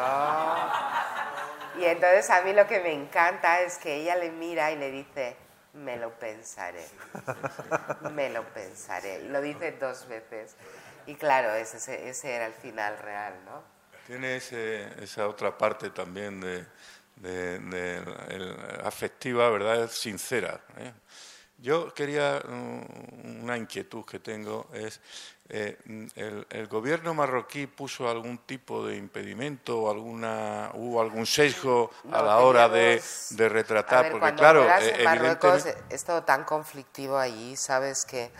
Y 1.78 1.84
entonces 1.84 2.30
a 2.30 2.40
mí 2.42 2.52
lo 2.52 2.66
que 2.66 2.80
me 2.80 2.92
encanta 2.92 3.60
es 3.60 3.78
que 3.78 3.96
ella 3.96 4.16
le 4.16 4.30
mira 4.30 4.70
y 4.70 4.76
le 4.76 4.90
dice, 4.90 5.37
me 5.74 5.96
lo 5.96 6.10
pensaré, 6.12 6.87
me 8.12 8.30
lo 8.30 8.44
pensaré. 8.54 9.24
Y 9.24 9.28
lo 9.28 9.40
dice 9.40 9.72
dos 9.72 10.06
veces. 10.08 10.54
Y 11.06 11.16
claro, 11.16 11.52
ese, 11.54 12.08
ese 12.08 12.32
era 12.32 12.46
el 12.46 12.54
final 12.54 12.96
real, 12.98 13.34
¿no? 13.44 13.62
Tiene 14.06 14.37
ese, 14.37 15.02
esa 15.02 15.28
otra 15.28 15.58
parte 15.58 15.90
también 15.90 16.40
de, 16.40 16.64
de, 17.16 17.58
de 17.58 17.96
el, 18.28 18.56
afectiva, 18.84 19.50
¿verdad? 19.50 19.90
Sincera. 19.90 20.60
¿eh? 20.78 20.92
Yo 21.64 21.94
quería, 21.94 22.42
um, 22.46 23.42
una 23.42 23.57
inquietud 23.57 24.05
que 24.05 24.18
tengo 24.18 24.66
es, 24.74 25.00
eh, 25.48 25.79
el, 26.14 26.46
el, 26.50 26.66
gobierno 26.66 27.14
marroquí 27.14 27.66
puso 27.66 28.07
algún 28.07 28.37
tipo 28.37 28.87
de 28.87 28.96
impedimento 28.96 29.81
o 29.81 29.90
alguna, 29.90 30.72
hubo 30.74 31.00
algún 31.00 31.24
sesgo 31.24 31.90
No, 32.05 32.18
a 32.18 32.22
la 32.22 32.37
hora 32.40 32.68
de, 32.68 33.00
retratar, 33.48 34.03
ver, 34.03 34.12
porque 34.12 34.35
claro, 34.35 34.68
eh, 34.79 34.94
en 34.98 35.05
Marruecos 35.05 35.62
evidentemente... 35.62 35.94
es 35.94 36.05
todo 36.05 36.22
tan 36.24 36.44
conflictivo 36.44 37.16
allí, 37.16 37.57
sabes 37.57 38.05
que 38.05 38.31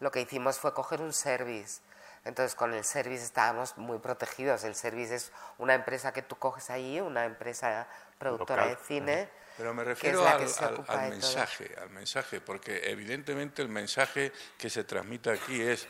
lo 0.00 0.10
que 0.10 0.20
hicimos 0.20 0.58
fue 0.58 0.74
coger 0.74 1.02
un 1.02 1.12
service. 1.12 1.82
Entonces 2.24 2.56
con 2.56 2.74
el 2.74 2.82
service 2.82 3.22
estábamos 3.22 3.78
muy 3.78 3.98
protegidos. 3.98 4.64
El 4.64 4.74
service 4.74 5.14
es 5.14 5.30
una 5.58 5.74
empresa 5.74 6.12
que 6.12 6.22
tú 6.22 6.34
coges 6.34 6.68
allí, 6.68 7.00
una 7.00 7.26
empresa 7.26 7.86
productora 8.18 8.66
Local. 8.66 8.76
de 8.76 8.84
cine. 8.84 9.41
Pero 9.56 9.74
me 9.74 9.84
refiero 9.84 10.26
al, 10.26 10.42
al- 10.42 10.74
al 10.76 10.84
todo. 10.84 11.10
mensaje, 11.10 11.70
al 11.80 11.90
mensaje, 11.90 12.40
porque 12.40 12.90
evidentemente 12.90 13.62
el 13.62 13.68
mensaje 13.68 14.32
que 14.58 14.70
se 14.70 14.84
transmite 14.84 15.30
aquí 15.30 15.60
es, 15.60 15.86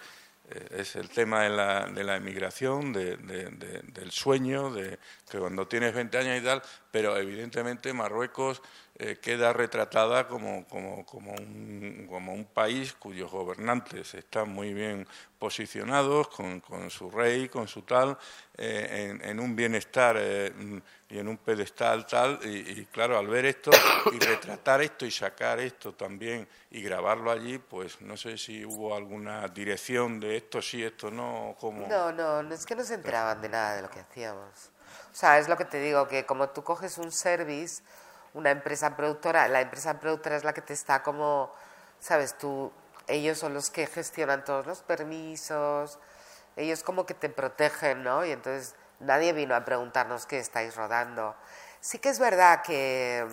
eh, 0.50 0.66
es 0.78 0.96
el 0.96 1.08
tema 1.08 1.42
de 1.44 1.50
la, 1.50 1.86
de 1.86 2.02
la 2.04 2.16
emigración, 2.16 2.92
de- 2.92 3.16
de- 3.16 3.50
de- 3.50 3.80
del 3.84 4.10
sueño, 4.10 4.72
de 4.72 4.98
que 5.30 5.38
cuando 5.38 5.66
tienes 5.68 5.94
20 5.94 6.18
años 6.18 6.40
y 6.40 6.44
tal, 6.44 6.62
pero 6.90 7.16
evidentemente 7.16 7.92
Marruecos 7.92 8.60
eh, 8.94 9.18
queda 9.20 9.54
retratada 9.54 10.28
como, 10.28 10.66
como, 10.68 11.06
como, 11.06 11.32
un, 11.32 12.06
como 12.10 12.34
un 12.34 12.44
país 12.44 12.92
cuyos 12.92 13.30
gobernantes 13.30 14.12
están 14.12 14.50
muy 14.50 14.74
bien 14.74 15.08
posicionados, 15.38 16.28
con, 16.28 16.60
con 16.60 16.90
su 16.90 17.10
rey, 17.10 17.48
con 17.48 17.66
su 17.66 17.82
tal, 17.82 18.18
eh, 18.56 19.18
en, 19.22 19.40
un 19.40 19.56
bienestar 19.56 20.16
eh, 20.18 20.52
y 21.08 21.18
en 21.18 21.26
un 21.26 21.38
pedestal 21.38 22.06
tal, 22.06 22.38
y, 22.44 22.80
y 22.80 22.86
claro, 22.92 23.18
al 23.18 23.26
ver 23.28 23.46
esto 23.46 23.70
y 24.12 24.18
retratar 24.18 24.82
esto 24.82 25.06
y 25.06 25.10
sacar 25.10 25.58
esto 25.58 25.94
también 25.94 26.46
y 26.70 26.82
grabarlo 26.82 27.30
allí, 27.30 27.58
pues 27.58 28.00
no 28.02 28.16
sé 28.18 28.36
si 28.36 28.62
hubo 28.64 28.94
alguna 28.94 29.48
dirección 29.48 30.20
de 30.20 30.36
esto 30.36 30.60
sí, 30.60 30.84
esto 30.84 31.10
no, 31.10 31.56
como... 31.58 31.88
No, 31.88 32.12
no, 32.12 32.42
no 32.42 32.54
es 32.54 32.66
que 32.66 32.76
no 32.76 32.84
se 32.84 32.94
enteraban 32.94 33.40
de 33.40 33.48
nada 33.48 33.76
de 33.76 33.82
lo 33.82 33.90
que 33.90 34.00
hacíamos. 34.00 34.70
O 35.10 35.14
sea, 35.14 35.38
es 35.38 35.48
lo 35.48 35.56
que 35.56 35.64
te 35.64 35.80
digo, 35.80 36.06
que 36.08 36.24
como 36.26 36.50
tú 36.50 36.62
coges 36.62 36.98
un 36.98 37.10
service, 37.10 37.82
una 38.34 38.50
empresa 38.50 38.96
productora, 38.96 39.48
la 39.48 39.60
empresa 39.60 40.00
productora 40.00 40.36
es 40.36 40.44
la 40.44 40.52
que 40.52 40.62
te 40.62 40.72
está 40.72 41.02
como, 41.02 41.52
sabes, 42.00 42.38
tú, 42.38 42.72
ellos 43.06 43.38
son 43.38 43.54
los 43.54 43.70
que 43.70 43.86
gestionan 43.86 44.44
todos 44.44 44.66
los 44.66 44.82
permisos, 44.82 45.98
ellos 46.56 46.82
como 46.82 47.06
que 47.06 47.14
te 47.14 47.28
protegen, 47.28 48.02
¿no? 48.02 48.24
Y 48.24 48.30
entonces 48.32 48.74
nadie 49.00 49.32
vino 49.32 49.54
a 49.54 49.64
preguntarnos 49.64 50.26
qué 50.26 50.38
estáis 50.38 50.76
rodando. 50.76 51.34
Sí 51.80 51.98
que 51.98 52.08
es 52.08 52.18
verdad 52.18 52.62
que 52.62 53.26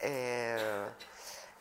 eh, 0.00 0.86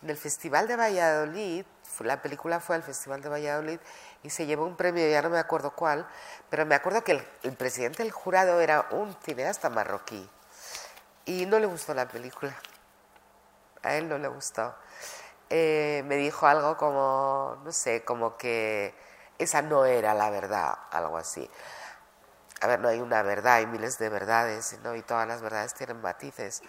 en 0.02 0.10
el 0.10 0.18
Festival 0.18 0.68
de 0.68 0.76
Valladolid, 0.76 1.66
la 2.00 2.22
película 2.22 2.60
fue 2.60 2.76
al 2.76 2.84
Festival 2.84 3.22
de 3.22 3.30
Valladolid 3.30 3.80
y 4.24 4.30
se 4.30 4.46
llevó 4.46 4.66
un 4.66 4.76
premio, 4.76 5.08
ya 5.10 5.22
no 5.22 5.30
me 5.30 5.40
acuerdo 5.40 5.72
cuál, 5.72 6.08
pero 6.50 6.66
me 6.66 6.76
acuerdo 6.76 7.04
que 7.04 7.14
el, 7.14 7.28
el 7.44 7.54
presidente 7.54 8.04
del 8.04 8.12
jurado 8.12 8.60
era 8.60 8.88
un 8.92 9.16
cineasta 9.24 9.70
marroquí 9.70 10.30
y 11.28 11.46
no 11.46 11.60
le 11.60 11.68
gustó 11.68 11.94
la 11.94 12.08
película. 12.08 12.56
A 13.84 13.94
él 13.96 14.10
no 14.10 14.18
le 14.18 14.28
gustó. 14.28 14.74
Eh, 15.50 16.02
me 16.06 16.16
dijo 16.16 16.48
algo 16.48 16.76
como, 16.78 17.62
no 17.64 17.72
sé, 17.72 18.04
como 18.04 18.38
que 18.38 18.96
esa 19.38 19.62
no 19.62 19.86
era 19.86 20.14
la 20.14 20.30
verdad, 20.30 20.78
algo 20.90 21.18
así. 21.18 21.50
A 22.62 22.68
ver, 22.68 22.80
no 22.80 22.88
hay 22.88 23.00
una 23.02 23.22
verdad, 23.22 23.56
hay 23.56 23.68
miles 23.68 24.00
de 24.00 24.10
verdades, 24.10 24.80
¿no? 24.84 24.96
Y 24.96 25.04
todas 25.04 25.28
las 25.28 25.42
verdades 25.42 25.74
tienen 25.74 26.02
matices. 26.02 26.64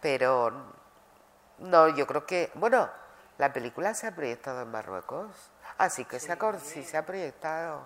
Pero 0.00 0.52
no, 1.58 1.88
yo 1.88 2.06
creo 2.06 2.26
que, 2.26 2.50
bueno, 2.54 2.90
la 3.38 3.52
película 3.52 3.94
se 3.94 4.08
ha 4.08 4.14
proyectado 4.14 4.62
en 4.62 4.70
Marruecos. 4.70 5.30
Ah, 5.78 5.88
sí 5.88 6.04
que 6.04 6.20
se 6.20 6.32
ha, 6.32 6.58
sí 6.58 6.84
se 6.84 6.96
ha 6.96 7.06
proyectado. 7.06 7.82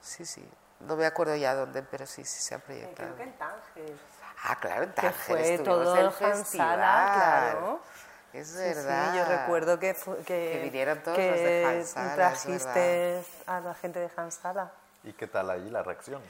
Sí, 0.00 0.26
sí. 0.26 0.46
No 0.80 0.96
me 0.96 1.06
acuerdo 1.06 1.36
ya 1.36 1.54
dónde, 1.54 1.82
pero 1.82 2.04
sí, 2.06 2.24
sí 2.24 2.42
se 2.42 2.54
ha 2.54 2.58
proyectado. 2.58 3.14
Creo 3.14 3.16
que 3.16 3.22
en 3.22 3.38
Tánger. 3.38 3.96
Ah, 4.46 4.56
claro, 4.60 4.82
en 4.84 4.92
Tánger 4.92 5.12
fue 5.14 5.58
todo 5.58 5.94
en 5.94 6.00
el 6.00 6.06
Hansala, 6.06 6.34
festival. 6.34 6.76
claro. 7.14 7.80
Es 8.34 8.54
verdad. 8.54 9.12
Sí, 9.12 9.18
yo 9.18 9.24
recuerdo 9.24 9.78
que, 9.78 9.94
fu- 9.94 10.16
que, 10.16 10.24
Que 10.24 10.60
vinieron 10.62 10.98
todos 11.02 11.16
que 11.16 11.30
los 11.30 11.36
de 11.40 11.64
Hansala, 11.66 12.14
trajiste 12.14 13.24
a 13.46 13.60
la 13.60 13.74
gente 13.74 13.98
de 14.00 14.10
Hansala. 14.14 14.72
¿Y 15.04 15.12
qué 15.14 15.26
tal 15.28 15.50
ahí 15.50 15.70
la 15.70 15.82
reacción? 15.82 16.20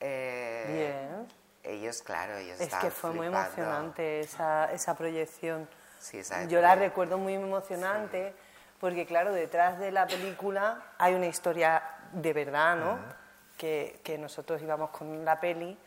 Eh, 0.00 0.64
Bien. 0.68 1.28
Ellos, 1.64 2.02
claro, 2.02 2.36
ellos 2.36 2.60
Es 2.60 2.74
que 2.74 2.90
fue 2.90 3.10
muy 3.10 3.26
emocionante 3.26 4.20
esa, 4.20 4.70
esa 4.70 4.94
proyección. 4.94 5.66
Sí, 5.98 6.18
esa 6.18 6.44
Yo 6.44 6.60
la 6.60 6.74
recuerdo 6.74 7.16
muy 7.16 7.34
emocionante 7.34 8.34
porque, 8.78 9.06
claro, 9.06 9.32
detrás 9.32 9.78
de 9.78 9.90
la 9.90 10.06
película 10.06 10.82
hay 10.98 11.14
una 11.14 11.26
historia 11.26 11.82
de 12.12 12.32
verdad, 12.34 12.76
¿no? 12.76 12.98
que, 13.56 14.00
que 14.04 14.18
nosotros 14.18 14.60
íbamos 14.60 14.90
con 14.90 15.24
la 15.24 15.40
peli, 15.40 15.78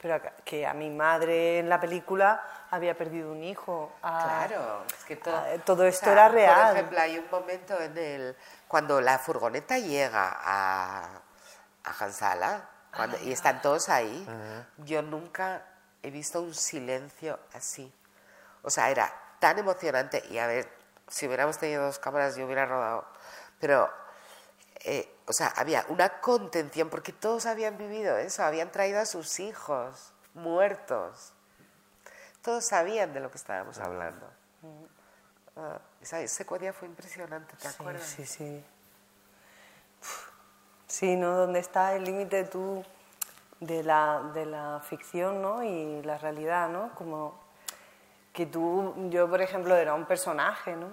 pero 0.00 0.20
que 0.44 0.66
a 0.66 0.74
mi 0.74 0.90
madre 0.90 1.58
en 1.60 1.68
la 1.68 1.80
película 1.80 2.42
había 2.70 2.96
perdido 2.96 3.32
un 3.32 3.42
hijo. 3.42 3.92
a- 4.02 4.46
Claro, 4.46 4.84
es 4.86 5.04
que 5.04 5.16
todo, 5.16 5.36
ah, 5.36 5.46
todo 5.64 5.82
o 5.84 5.86
esto 5.86 6.04
sea, 6.06 6.12
era 6.12 6.28
real. 6.28 6.66
Por 6.68 6.76
ejemplo, 6.76 7.00
hay 7.00 7.18
un 7.18 7.30
momento 7.30 7.80
en 7.80 7.96
el 7.96 8.36
cuando 8.68 9.00
la 9.00 9.18
furgoneta 9.18 9.78
llega 9.78 10.36
a, 10.38 11.20
a 11.84 11.90
Hansala 12.04 12.68
cuando, 12.94 13.18
y 13.20 13.32
están 13.32 13.60
todos 13.62 13.88
ahí, 13.88 14.26
yo 14.78 15.02
nunca 15.02 15.62
he 16.02 16.10
visto 16.10 16.40
un 16.40 16.54
silencio 16.54 17.38
así. 17.54 17.92
O 18.62 18.70
sea, 18.70 18.90
era 18.90 19.12
tan 19.38 19.58
emocionante 19.58 20.22
y 20.30 20.38
a 20.38 20.46
ver, 20.46 20.68
si 21.08 21.26
hubiéramos 21.26 21.58
tenido 21.58 21.84
dos 21.84 21.98
cámaras 21.98 22.36
yo 22.36 22.46
hubiera 22.46 22.66
rodado, 22.66 23.06
pero 23.60 23.88
eh, 24.84 25.12
o 25.26 25.32
sea, 25.32 25.48
había 25.48 25.84
una 25.88 26.20
contención 26.20 26.88
porque 26.90 27.12
todos 27.12 27.46
habían 27.46 27.76
vivido 27.78 28.16
eso, 28.16 28.42
habían 28.44 28.70
traído 28.70 29.00
a 29.00 29.06
sus 29.06 29.40
hijos 29.40 30.12
muertos. 30.34 31.32
Todos 32.42 32.64
sabían 32.66 33.12
de 33.12 33.20
lo 33.20 33.30
que 33.30 33.38
estábamos 33.38 33.78
hablando. 33.78 34.26
Ah, 35.56 35.78
esa 36.00 36.26
secuencia 36.28 36.72
fue 36.72 36.86
impresionante, 36.86 37.56
¿te 37.56 37.68
Sí, 37.68 37.74
acuerdas? 37.80 38.04
sí, 38.06 38.26
sí. 38.26 38.64
Sí, 40.86 41.16
¿no? 41.16 41.36
¿Dónde 41.36 41.58
está 41.58 41.94
el 41.94 42.04
límite 42.04 42.44
tú 42.44 42.84
de 43.60 43.82
la, 43.82 44.30
de 44.34 44.46
la 44.46 44.80
ficción 44.88 45.42
¿no? 45.42 45.62
y 45.62 46.02
la 46.02 46.18
realidad, 46.18 46.68
¿no? 46.68 46.94
Como 46.94 47.40
que 48.32 48.46
tú, 48.46 48.94
yo 49.10 49.28
por 49.28 49.40
ejemplo 49.40 49.74
era 49.74 49.94
un 49.94 50.04
personaje, 50.06 50.76
¿no? 50.76 50.88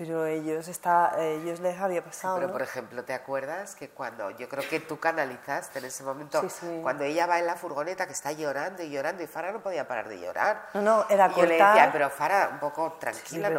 Pero 0.00 0.24
ellos, 0.24 0.66
está, 0.66 1.12
ellos 1.18 1.60
les 1.60 1.78
había 1.78 2.02
pasado, 2.02 2.36
Pero, 2.36 2.46
¿no? 2.46 2.52
por 2.54 2.62
ejemplo, 2.62 3.04
¿te 3.04 3.12
acuerdas 3.12 3.74
que 3.74 3.90
cuando 3.90 4.30
yo 4.30 4.48
creo 4.48 4.66
que 4.66 4.80
tú 4.80 4.98
canalizaste 4.98 5.78
en 5.78 5.84
ese 5.84 6.02
momento, 6.04 6.40
Sí, 6.40 6.48
sí. 6.48 6.78
cuando 6.82 7.04
ella 7.04 7.26
va 7.26 7.38
en 7.38 7.44
la 7.46 7.54
furgoneta 7.54 8.06
que 8.06 8.14
está 8.14 8.32
llorando 8.32 8.82
y 8.82 8.88
llorando 8.88 9.22
y 9.22 9.26
Fara 9.26 9.52
no 9.52 9.60
podía 9.62 9.86
parar 9.86 10.08
de 10.08 10.18
llorar? 10.18 10.68
No, 10.72 10.80
no, 10.80 11.04
era 11.10 11.26
y 11.26 11.34
yo 11.34 11.42
le 11.44 11.58
cortar. 11.58 11.74
decía, 11.74 11.92
pero 11.92 12.08
Fara, 12.08 12.48
un 12.50 12.60
poco 12.60 12.94
tranquila, 12.98 13.48
Sí, 13.50 13.54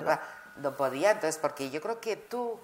no, 0.56 0.75
podía, 0.75 1.12
entonces, 1.12 1.38
porque 1.39 1.69
yo 1.69 1.80
creo 1.80 2.01
que 2.01 2.15
tú, 2.15 2.54
o 2.54 2.60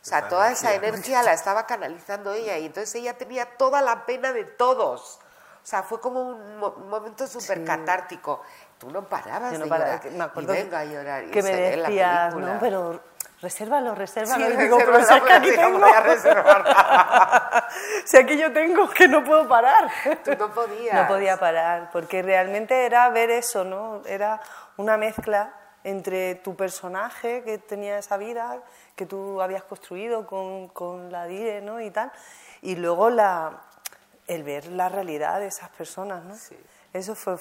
sea, 0.00 0.26
toda 0.26 0.50
esa 0.50 0.74
energía 0.74 1.22
la 1.22 1.32
estaba 1.32 1.66
canalizando 1.66 2.32
ella 2.32 2.58
y 2.58 2.66
entonces 2.66 2.92
ella 2.96 3.16
tenía 3.16 3.46
toda 3.56 3.80
la 3.80 4.06
pena 4.06 4.32
de 4.32 4.42
todos. 4.44 5.20
O 5.62 5.66
sea, 5.70 5.84
fue 5.84 6.00
como 6.00 6.20
un, 6.22 6.56
mo- 6.58 6.74
un 6.76 6.88
momento 6.88 7.28
súper 7.28 7.64
catártico. 7.64 8.42
Tú 8.78 8.90
no 8.90 9.06
parabas 9.08 9.52
Yo 9.52 9.58
no 9.58 9.64
de 9.66 9.70
paraba, 9.70 9.90
llorar. 9.90 10.00
que 10.00 10.10
me 10.10 10.24
acuerdo 10.24 10.54
y 10.54 10.56
venga 10.62 10.78
a 10.80 10.84
llorar. 10.86 11.24
y 11.24 11.30
que 11.30 11.42
me 11.42 11.54
decías, 11.54 12.32
película. 12.34 12.54
no, 12.54 12.58
pero 12.60 13.00
resérvalo, 13.42 13.94
resérvalo. 13.94 14.46
Sí, 14.46 14.52
y 14.52 14.56
digo, 14.56 14.78
pero 14.78 15.04
si 15.04 15.14
es 15.14 15.22
que 15.22 15.32
aquí 15.32 15.50
tengo, 15.54 15.78
voy 15.78 15.90
a 15.90 16.00
reservar. 16.00 17.68
si 18.04 18.16
aquí 18.16 18.36
yo 18.36 18.52
tengo 18.52 18.88
que 18.90 19.08
no 19.08 19.24
puedo 19.24 19.48
parar. 19.48 19.90
Tú 20.24 20.32
no 20.38 20.52
podías. 20.52 20.94
No 20.94 21.08
podía 21.08 21.38
parar, 21.38 21.90
porque 21.92 22.22
realmente 22.22 22.86
era 22.86 23.08
ver 23.10 23.30
eso, 23.30 23.64
¿no? 23.64 24.02
Era 24.06 24.40
una 24.76 24.96
mezcla 24.96 25.54
entre 25.84 26.34
tu 26.36 26.54
personaje 26.56 27.42
que 27.42 27.58
tenía 27.58 27.98
esa 27.98 28.16
vida 28.16 28.58
que 28.94 29.06
tú 29.06 29.40
habías 29.40 29.62
construido 29.64 30.26
con, 30.26 30.68
con 30.68 31.10
la 31.10 31.24
Dire, 31.26 31.62
¿no? 31.62 31.80
Y 31.80 31.90
tal, 31.90 32.12
y 32.62 32.76
luego 32.76 33.08
la, 33.08 33.62
el 34.26 34.42
ver 34.42 34.66
la 34.66 34.88
realidad 34.88 35.40
de 35.40 35.46
esas 35.46 35.70
personas, 35.70 36.22
¿no? 36.24 36.34
Eso 36.92 37.14
fue 37.14 37.36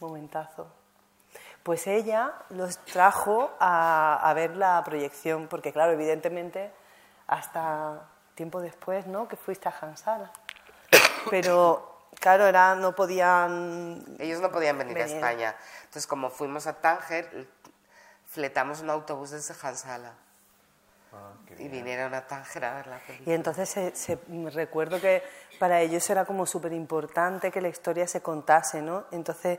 momentazo. 0.00 0.66
Pues 1.62 1.86
ella 1.86 2.32
los 2.50 2.78
trajo 2.78 3.50
a, 3.60 4.18
a 4.28 4.34
ver 4.34 4.56
la 4.56 4.82
proyección, 4.84 5.46
porque 5.48 5.72
claro, 5.72 5.92
evidentemente, 5.92 6.72
hasta 7.28 8.00
tiempo 8.34 8.60
después, 8.60 9.06
¿no? 9.06 9.28
Que 9.28 9.36
fuiste 9.36 9.68
a 9.68 9.74
Hansara. 9.80 10.32
Pero, 11.30 12.06
claro, 12.18 12.46
era, 12.46 12.74
no 12.74 12.94
podían... 12.94 14.04
Ellos 14.18 14.40
no 14.40 14.50
podían 14.50 14.76
venir, 14.78 14.98
a. 14.98 15.04
España. 15.04 15.54
Entonces, 15.82 16.06
como 16.06 16.30
fuimos 16.30 16.66
a 16.66 16.72
Tánger, 16.80 17.46
fletamos 18.26 18.80
un 18.80 18.90
autobús 18.90 19.30
desde 19.30 19.54
Hansala. 19.62 20.12
y 21.58 21.68
vinieron 21.68 22.12
a 22.14 22.26
Tánger 22.26 22.64
a 22.64 22.74
ver 22.74 22.86
la 22.86 22.98
película. 22.98 23.30
Y 23.30 23.34
entonces 23.34 23.68
se, 23.68 23.94
se- 23.94 24.18
recuerdo 24.50 25.00
que 25.00 25.22
para 25.60 25.80
ellos 25.80 26.08
era 26.10 26.24
como 26.24 26.46
súper 26.46 26.72
importante 26.72 27.50
que 27.52 27.60
la 27.60 27.68
historia 27.68 28.08
se 28.08 28.20
contase, 28.22 28.80
¿no? 28.82 29.04
Entonces 29.12 29.58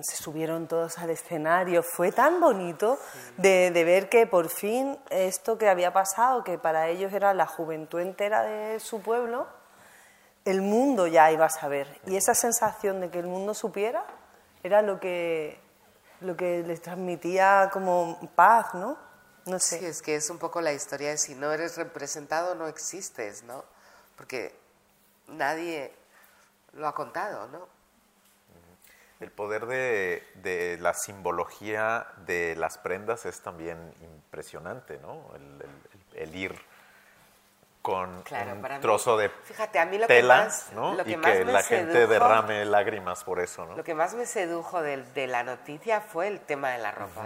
se 0.00 0.16
subieron 0.16 0.68
todos 0.68 0.96
al 0.96 1.10
escenario. 1.10 1.82
Fue 1.82 2.12
tan 2.12 2.40
bonito 2.40 2.98
de, 3.36 3.70
ver 3.70 4.08
que 4.08 4.26
por 4.26 4.48
fin 4.48 4.98
esto 5.10 5.58
que 5.58 5.68
había 5.68 5.92
pasado, 5.92 6.42
que 6.44 6.56
para 6.56 6.88
ellos 6.88 7.12
era 7.12 7.34
la 7.34 7.46
juventud 7.46 8.00
entera 8.00 8.42
de 8.42 8.80
su 8.80 9.02
pueblo, 9.02 9.46
el 10.46 10.62
mundo 10.62 11.06
ya 11.08 11.30
iba 11.30 11.44
a 11.44 11.50
saber. 11.50 12.00
Y 12.06 12.16
esa 12.16 12.34
sensación 12.34 13.02
de 13.02 13.10
que 13.10 13.18
el 13.18 13.26
mundo 13.26 13.52
supiera 13.52 14.06
era 14.62 14.80
lo 14.80 14.98
que, 14.98 15.60
lo 16.22 16.38
que 16.38 16.62
les 16.62 16.80
transmitía 16.80 17.68
como 17.70 18.18
paz, 18.34 18.72
¿no? 18.72 18.96
No 19.44 19.58
sé. 19.58 19.78
Sí, 19.78 19.84
es 19.84 20.00
que 20.00 20.14
es 20.14 20.30
un 20.30 20.38
poco 20.38 20.62
la 20.62 20.72
historia 20.72 21.10
de 21.10 21.18
si 21.18 21.34
no 21.34 21.52
eres 21.52 21.76
representado 21.76 22.54
no 22.54 22.66
existes, 22.66 23.42
¿no? 23.42 23.62
Porque 24.16 24.58
nadie 25.26 25.92
lo 26.72 26.88
ha 26.88 26.94
contado, 26.94 27.46
¿no? 27.48 27.81
El 29.22 29.30
poder 29.30 29.66
de, 29.66 30.26
de 30.36 30.78
la 30.80 30.94
simbología 30.94 32.06
de 32.26 32.54
las 32.56 32.78
prendas 32.78 33.24
es 33.24 33.40
también 33.40 33.94
impresionante, 34.02 34.98
¿no? 34.98 35.30
El, 35.34 35.62
el- 35.62 36.18
el 36.22 36.34
ir 36.36 36.54
con 37.80 38.22
Claro, 38.22 38.52
un 38.52 38.62
para 38.62 38.76
mí- 38.76 38.82
trozo 38.82 39.16
de 39.16 39.28
fíjate, 39.28 39.78
a 39.80 39.86
mí 39.86 39.98
lo 39.98 40.06
que 40.06 40.22
más- 40.22 40.72
¿no? 40.72 40.94
lo 40.94 41.04
que 41.04 41.12
y 41.12 41.16
más 41.16 41.32
que 41.32 41.44
la 41.44 41.62
gente 41.62 42.06
derrame 42.06 42.64
lágrimas 42.64 43.24
por 43.24 43.40
eso, 43.40 43.66
¿no? 43.66 43.76
Lo 43.76 43.82
que 43.82 43.94
más 43.94 44.14
me 44.14 44.24
sedujo 44.26 44.80
de, 44.82 44.98
de 45.02 45.26
la 45.26 45.42
noticia 45.42 46.00
fue 46.00 46.28
el 46.28 46.40
tema 46.40 46.70
de 46.70 46.78
la 46.78 46.92
ropa. 46.92 47.22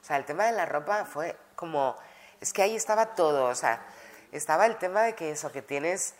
O 0.00 0.04
sea, 0.04 0.16
el 0.16 0.24
tema 0.24 0.44
de 0.46 0.52
la 0.52 0.64
ropa 0.66 1.04
fue 1.06 1.36
como, 1.56 1.96
es 2.40 2.52
que 2.52 2.62
ahí 2.62 2.76
estaba 2.76 3.14
todo, 3.14 3.46
o 3.46 3.54
sea, 3.54 3.82
estaba 4.32 4.66
el 4.66 4.76
tema 4.76 5.02
de 5.02 5.14
que 5.14 5.32
eso, 5.32 5.50
que 5.50 5.60
tienes, 5.62 6.14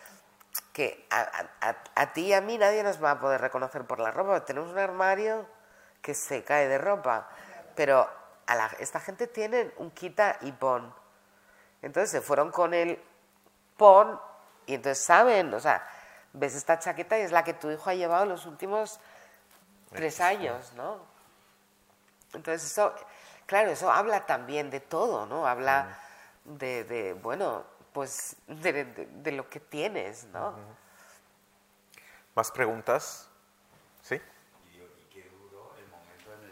que 0.72 1.06
a, 1.10 1.20
a- 1.60 1.76
a- 1.94 2.12
ti 2.12 2.26
y 2.26 2.32
a 2.32 2.40
mí 2.40 2.58
nadie 2.58 2.82
nos 2.82 3.02
va 3.02 3.12
a 3.12 3.20
poder 3.20 3.40
reconocer 3.40 3.84
por 3.84 4.00
la 4.00 4.10
ropa, 4.10 4.44
tenemos 4.44 4.70
un 4.70 4.78
armario 4.78 5.46
que 6.02 6.14
se 6.14 6.42
cae 6.44 6.68
de 6.68 6.78
ropa, 6.78 7.28
pero 7.74 8.08
a 8.46 8.54
la- 8.54 8.70
esta 8.78 9.00
gente 9.00 9.26
tiene 9.26 9.72
un 9.76 9.90
quita 9.90 10.38
y 10.40 10.52
pon. 10.52 10.92
Entonces 11.82 12.10
se 12.10 12.20
fueron 12.20 12.50
con 12.50 12.74
el 12.74 13.02
pon 13.76 14.20
y 14.66 14.74
entonces 14.74 15.04
saben, 15.04 15.52
o 15.54 15.60
sea, 15.60 15.86
ves 16.32 16.54
esta 16.54 16.78
chaqueta 16.78 17.18
y 17.18 17.22
es 17.22 17.32
la 17.32 17.44
que 17.44 17.54
tu 17.54 17.70
hijo 17.70 17.90
ha 17.90 17.94
llevado 17.94 18.26
los 18.26 18.46
últimos 18.46 19.00
tres 19.92 20.20
años, 20.20 20.72
¿no? 20.74 20.98
Entonces 22.32 22.70
eso, 22.70 22.94
claro, 23.46 23.70
eso 23.70 23.90
habla 23.90 24.26
también 24.26 24.70
de 24.70 24.80
todo, 24.80 25.26
¿no? 25.26 25.46
Habla 25.46 25.98
de, 26.44 26.84
de, 26.84 27.12
bueno, 27.14 27.64
pues 27.92 28.36
de, 28.46 28.72
de- 28.84 29.06
de 29.06 29.32
lo 29.32 29.48
que 29.48 29.60
tienes, 29.60 30.24
¿no? 30.26 30.54
¿Más 32.34 32.50
preguntas? 32.50 33.28
¿Sí? 34.02 34.20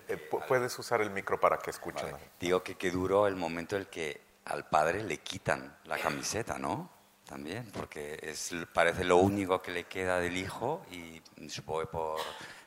Eh, 0.09 0.31
pu- 0.31 0.45
puedes 0.47 0.79
usar 0.79 1.01
el 1.03 1.11
micro 1.11 1.39
para 1.39 1.59
que 1.59 1.71
escuchen. 1.71 2.11
Vale. 2.11 2.31
Digo 2.41 2.63
que 2.63 2.77
qué 2.77 2.91
duro 2.91 3.27
el 3.27 3.37
momento 3.37 3.77
en 3.77 3.83
el 3.83 3.89
que 3.89 4.21
al 4.47 4.67
padre 4.67 5.03
le 5.05 5.19
quitan 5.19 5.77
la 5.85 5.99
camiseta, 5.99 6.59
¿no? 6.59 6.91
También, 7.27 7.71
porque 7.73 8.19
es, 8.23 8.55
parece 8.73 9.05
lo 9.05 9.19
único 9.19 9.61
que 9.61 9.71
le 9.71 9.85
queda 9.85 10.19
del 10.19 10.37
hijo 10.39 10.83
y 10.91 11.23
supongo 11.51 11.81
que 11.81 11.87
por 11.89 12.21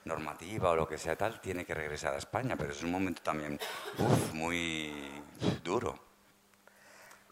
normativa 0.05 0.69
o 0.69 0.75
lo 0.75 0.87
que 0.87 0.99
sea 0.99 1.15
tal, 1.15 1.41
tiene 1.41 1.65
que 1.65 1.73
regresar 1.73 2.13
a 2.13 2.17
España, 2.17 2.55
pero 2.55 2.71
es 2.71 2.83
un 2.83 2.91
momento 2.91 3.23
también 3.23 3.59
uf, 3.97 4.33
muy 4.33 5.23
duro. 5.63 5.97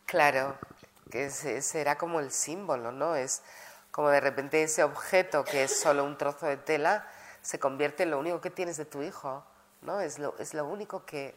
Claro, 0.05 0.57
que 1.09 1.29
era 1.73 1.97
como 1.97 2.19
el 2.19 2.31
símbolo, 2.31 2.91
¿no? 2.91 3.15
Es 3.15 3.41
como 3.91 4.09
de 4.09 4.19
repente 4.19 4.63
ese 4.63 4.83
objeto 4.83 5.43
que 5.43 5.63
es 5.63 5.79
solo 5.79 6.03
un 6.03 6.17
trozo 6.17 6.45
de 6.45 6.57
tela 6.57 7.07
se 7.41 7.59
convierte 7.59 8.03
en 8.03 8.11
lo 8.11 8.19
único 8.19 8.41
que 8.41 8.49
tienes 8.49 8.77
de 8.77 8.85
tu 8.85 9.01
hijo, 9.01 9.43
¿no? 9.81 10.01
Es 10.01 10.19
lo, 10.19 10.35
es 10.39 10.53
lo 10.53 10.65
único 10.65 11.05
que... 11.05 11.35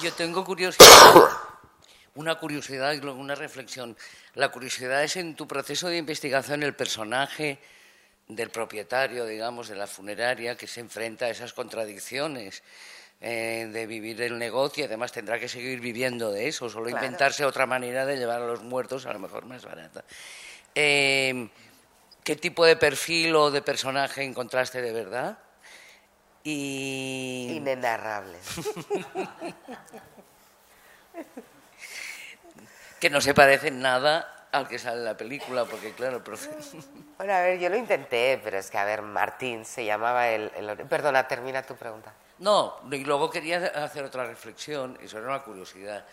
Yo 0.00 0.12
tengo 0.14 0.44
curiosidad, 0.44 0.88
una 2.14 2.38
curiosidad 2.38 2.92
y 2.92 3.00
luego 3.00 3.20
una 3.20 3.34
reflexión. 3.34 3.96
La 4.34 4.50
curiosidad 4.50 5.04
es 5.04 5.16
en 5.16 5.36
tu 5.36 5.46
proceso 5.46 5.88
de 5.88 5.98
investigación 5.98 6.62
el 6.62 6.74
personaje 6.74 7.58
del 8.28 8.50
propietario, 8.50 9.26
digamos, 9.26 9.68
de 9.68 9.76
la 9.76 9.86
funeraria 9.86 10.56
que 10.56 10.66
se 10.66 10.80
enfrenta 10.80 11.26
a 11.26 11.30
esas 11.30 11.52
contradicciones 11.52 12.62
eh, 13.20 13.68
de 13.72 13.86
vivir 13.86 14.20
el 14.22 14.38
negocio 14.38 14.82
y 14.82 14.86
además 14.86 15.12
tendrá 15.12 15.38
que 15.38 15.48
seguir 15.48 15.80
viviendo 15.80 16.30
de 16.32 16.48
eso, 16.48 16.68
solo 16.70 16.86
Claro. 16.86 17.04
inventarse 17.04 17.44
otra 17.44 17.66
manera 17.66 18.06
de 18.06 18.16
llevar 18.16 18.40
a 18.42 18.46
los 18.46 18.62
muertos, 18.62 19.04
a 19.06 19.12
lo 19.12 19.18
mejor 19.18 19.44
más 19.44 19.64
barata. 19.64 20.04
Eh, 20.74 21.48
¿Qué 22.24 22.36
tipo 22.36 22.64
de 22.64 22.76
perfil 22.76 23.34
o 23.36 23.50
de 23.50 23.60
personaje 23.62 24.22
encontraste 24.22 24.80
de 24.82 24.92
verdad? 24.92 25.38
Y... 26.44 27.48
Inenarrable. 27.56 28.38
que 33.00 33.10
no 33.10 33.20
se 33.20 33.34
parece 33.34 33.70
nada 33.70 34.48
al 34.52 34.66
que 34.68 34.78
sale 34.78 34.98
en 34.98 35.04
la 35.04 35.16
película, 35.16 35.64
porque 35.64 35.92
claro, 35.92 36.22
profe- 36.24 36.50
Bueno, 37.18 37.32
a 37.34 37.40
ver, 37.42 37.58
yo 37.58 37.68
lo 37.68 37.76
intenté, 37.76 38.40
pero 38.42 38.58
es 38.58 38.70
que, 38.70 38.78
a 38.78 38.84
ver, 38.84 39.02
Martín 39.02 39.64
se 39.64 39.84
llamaba 39.84 40.28
el... 40.28 40.50
Perdona, 40.88 41.28
termina 41.28 41.62
tu 41.62 41.76
pregunta. 41.76 42.12
No, 42.40 42.80
y 42.90 43.04
luego 43.04 43.30
quería 43.30 43.58
hacer 43.84 44.04
otra 44.04 44.24
reflexión, 44.24 44.98
eso 45.02 45.18
era 45.18 45.28
una 45.28 45.42
curiosidad, 45.42 46.06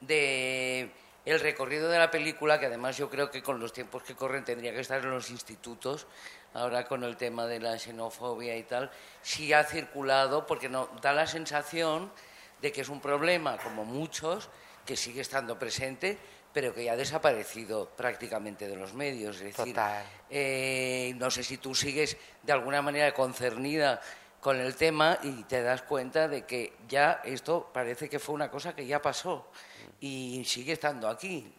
de 0.00 0.90
el 1.24 1.40
recorrido 1.40 1.88
de 1.88 1.98
la 1.98 2.10
película, 2.10 2.58
que 2.58 2.66
además 2.66 2.96
yo 2.96 3.08
creo 3.08 3.30
que 3.30 3.42
con 3.42 3.58
los 3.58 3.72
tiempos 3.72 4.02
que 4.02 4.14
corren 4.14 4.44
tendría 4.44 4.72
que 4.72 4.80
estar 4.80 5.00
en 5.00 5.10
los 5.10 5.30
institutos, 5.30 6.06
ahora 6.52 6.86
con 6.86 7.04
el 7.04 7.16
tema 7.16 7.46
de 7.46 7.60
la 7.60 7.78
xenofobia 7.78 8.56
y 8.56 8.64
tal, 8.64 8.90
sí 9.22 9.52
ha 9.52 9.64
circulado, 9.64 10.46
porque 10.46 10.68
no, 10.68 10.88
da 11.00 11.12
la 11.12 11.26
sensación 11.26 12.12
de 12.60 12.70
que 12.70 12.82
es 12.82 12.88
un 12.88 13.00
problema, 13.00 13.56
como 13.58 13.84
muchos, 13.84 14.50
que 14.84 14.96
sigue 14.96 15.20
estando 15.20 15.58
presente, 15.58 16.18
pero 16.52 16.74
que 16.74 16.84
ya 16.84 16.92
ha 16.92 16.96
desaparecido 16.96 17.88
prácticamente 17.96 18.68
de 18.68 18.76
los 18.76 18.92
medios. 18.92 19.36
Es 19.36 19.56
decir, 19.56 19.74
Total. 19.74 20.04
eh, 20.28 21.14
no 21.16 21.30
sé 21.30 21.42
si 21.42 21.56
tú 21.56 21.74
sigues 21.74 22.16
de 22.42 22.52
alguna 22.52 22.82
manera 22.82 23.14
concernida 23.14 24.00
con 24.42 24.60
el 24.60 24.74
tema 24.76 25.18
y 25.22 25.44
te 25.44 25.62
das 25.62 25.80
cuenta 25.82 26.28
de 26.28 26.44
que 26.44 26.76
ya 26.88 27.20
esto 27.24 27.70
parece 27.72 28.10
que 28.10 28.18
fue 28.18 28.34
una 28.34 28.50
cosa 28.50 28.74
que 28.74 28.84
ya 28.84 29.00
pasó 29.00 29.46
y 30.00 30.44
sigue 30.44 30.72
estando 30.74 31.08
aquí. 31.08 31.54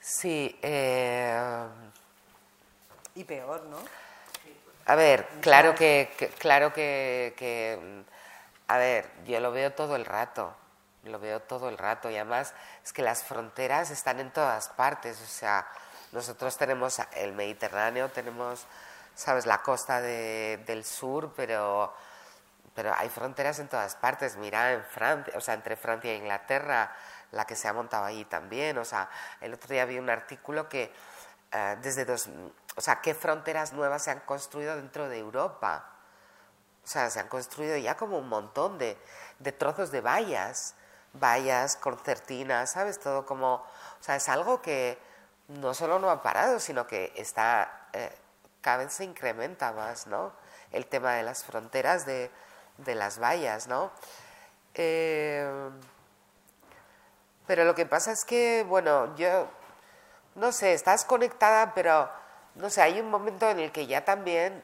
Sí, 0.00 0.58
eh, 0.62 1.66
Y 3.14 3.24
peor, 3.24 3.64
¿no? 3.64 3.76
A 4.86 4.94
ver, 4.94 5.26
claro 5.40 5.74
que, 5.74 6.10
que- 6.16 6.28
claro 6.28 6.72
que, 6.72 7.34
que, 7.36 8.02
a 8.68 8.78
ver, 8.78 9.10
yo 9.26 9.38
lo 9.40 9.52
veo 9.52 9.72
todo 9.72 9.94
el 9.94 10.04
rato, 10.06 10.54
lo 11.04 11.18
veo 11.20 11.40
todo 11.40 11.68
el 11.68 11.76
rato 11.76 12.10
y 12.10 12.16
además 12.16 12.54
es 12.82 12.92
que 12.92 13.02
las 13.02 13.22
fronteras 13.22 13.90
están 13.90 14.20
en 14.20 14.32
todas 14.32 14.68
partes, 14.70 15.20
o 15.20 15.26
sea, 15.26 15.66
nosotros 16.12 16.56
tenemos 16.56 16.98
el 17.14 17.32
Mediterráneo, 17.34 18.08
tenemos, 18.08 18.64
sabes, 19.20 19.46
la 19.46 19.62
costa 19.62 20.00
de- 20.00 20.62
del 20.66 20.84
sur, 20.84 21.32
pero, 21.36 21.94
pero 22.74 22.94
hay 22.96 23.08
fronteras 23.08 23.58
en 23.58 23.68
todas 23.68 23.96
partes, 23.96 24.36
mira, 24.36 24.72
en 24.72 24.84
Francia, 24.84 25.34
o 25.36 25.40
sea, 25.40 25.54
entre 25.54 25.76
Francia 25.76 26.12
e 26.12 26.16
Inglaterra, 26.16 26.94
la 27.32 27.44
que 27.46 27.56
se 27.56 27.68
ha 27.68 27.72
montado 27.72 28.04
allí 28.04 28.24
también. 28.24 28.78
O 28.78 28.84
sea, 28.84 29.08
el 29.40 29.54
otro 29.54 29.68
día 29.72 29.84
vi 29.84 29.98
un 29.98 30.10
artículo 30.10 30.68
que 30.68 30.92
eh, 31.52 31.76
desde 31.82 32.04
dos, 32.04 32.28
o 32.76 32.80
sea, 32.80 33.00
qué 33.02 33.14
fronteras 33.14 33.72
nuevas 33.72 34.04
se 34.04 34.10
han 34.12 34.20
construido 34.20 34.76
dentro 34.76 35.08
de 35.08 35.18
Europa. 35.18 35.86
O 36.84 36.86
sea, 36.86 37.10
se 37.10 37.20
han 37.20 37.28
construido 37.28 37.76
ya 37.76 37.96
como 37.96 38.18
un 38.18 38.28
montón 38.28 38.78
de, 38.78 38.96
de 39.38 39.52
trozos 39.52 39.90
de 39.90 40.00
vallas, 40.00 40.74
vallas, 41.12 41.76
concertinas, 41.76 42.70
¿sabes? 42.72 42.98
Todo 42.98 43.26
como, 43.26 43.54
o 43.56 44.02
sea, 44.02 44.16
es 44.16 44.28
algo 44.28 44.60
que 44.62 44.98
no 45.48 45.74
solo 45.74 45.98
no 45.98 46.10
ha 46.10 46.22
parado, 46.22 46.58
sino 46.60 46.86
que 46.86 47.12
está, 47.16 47.88
eh, 47.92 48.12
cada 48.60 48.78
vez 48.78 48.92
se 48.92 49.04
incrementa 49.04 49.72
más, 49.72 50.06
¿no? 50.06 50.32
El 50.72 50.86
tema 50.86 51.14
de 51.14 51.22
las 51.22 51.44
fronteras 51.44 52.06
de, 52.06 52.30
las 52.86 53.18
vallas, 53.18 53.66
¿no? 53.66 53.90
Eh, 54.74 55.70
pero 57.46 57.64
lo 57.64 57.74
que 57.74 57.86
pasa 57.86 58.12
es 58.12 58.24
que, 58.24 58.64
bueno, 58.68 59.14
yo, 59.16 59.48
no 60.36 60.52
sé, 60.52 60.72
estás 60.72 61.04
conectada, 61.04 61.74
pero, 61.74 62.08
no 62.54 62.70
sé, 62.70 62.82
hay 62.82 63.00
un 63.00 63.10
momento 63.10 63.50
en 63.50 63.58
el 63.58 63.72
que 63.72 63.86
ya 63.86 64.04
también 64.04 64.62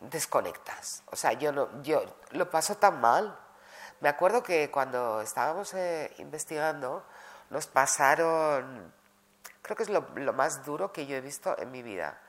desconectas. 0.00 1.02
O 1.06 1.16
sea, 1.16 1.32
yo, 1.32 1.52
no, 1.52 1.82
yo 1.82 2.04
lo 2.30 2.50
paso 2.50 2.76
tan 2.76 3.00
mal. 3.00 3.38
Me 4.00 4.08
acuerdo 4.08 4.42
que 4.42 4.70
cuando 4.70 5.20
estábamos 5.20 5.74
eh, 5.74 6.12
investigando, 6.18 7.04
nos 7.50 7.66
pasaron, 7.66 8.92
creo 9.66 9.76
que 9.76 9.82
es 9.82 9.88
lo, 9.88 10.32
más 10.32 10.64
duro 10.64 10.92
que 10.92 11.06
yo 11.06 11.16
he 11.16 11.20
visto 11.20 11.58
en 11.58 11.72
mi 11.72 11.82
vida, 11.82 12.20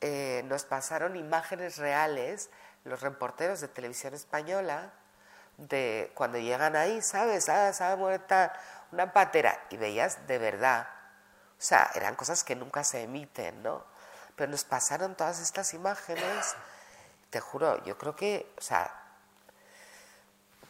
eh, 0.00 0.42
nos 0.44 0.64
pasaron 0.64 1.16
imágenes 1.16 1.76
reales, 1.76 2.50
los 2.84 3.00
reporteros 3.00 3.60
de 3.60 3.66
televisión 3.66 4.14
española, 4.14 4.92
de 5.56 6.12
cuando 6.14 6.38
llegan 6.38 6.76
ahí, 6.76 7.02
¿sabes? 7.02 7.48
Ah, 7.48 7.72
ha 7.80 7.96
muerta 7.96 8.52
una 8.92 9.12
patera, 9.12 9.60
y 9.70 9.76
veías 9.76 10.28
de 10.28 10.38
verdad. 10.38 10.88
O 11.58 11.62
sea, 11.62 11.90
eran 11.96 12.14
cosas 12.14 12.44
que 12.44 12.54
nunca 12.54 12.84
se 12.84 13.02
emiten, 13.02 13.64
¿no? 13.64 13.84
Pero 14.36 14.52
nos 14.52 14.62
pasaron 14.62 15.16
todas 15.16 15.40
estas 15.40 15.74
imágenes, 15.74 16.54
te 17.30 17.40
juro, 17.40 17.82
yo 17.84 17.98
creo 17.98 18.14
que, 18.14 18.52
o 18.56 18.60
sea, 18.60 18.94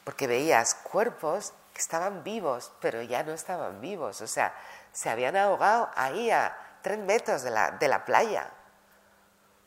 porque 0.04 0.26
veías 0.26 0.74
cuerpos 0.74 1.52
que 1.74 1.82
estaban 1.82 2.24
vivos, 2.24 2.72
pero 2.80 3.02
ya 3.02 3.22
no 3.24 3.32
estaban 3.32 3.82
vivos, 3.82 4.22
o 4.22 4.26
sea, 4.26 4.54
se 4.96 5.10
habían 5.10 5.36
ahogado 5.36 5.90
ahí 5.94 6.30
a 6.30 6.56
tres 6.80 6.98
metros 6.98 7.42
de 7.42 7.50
la, 7.50 7.72
de 7.72 7.86
la 7.86 8.06
playa. 8.06 8.48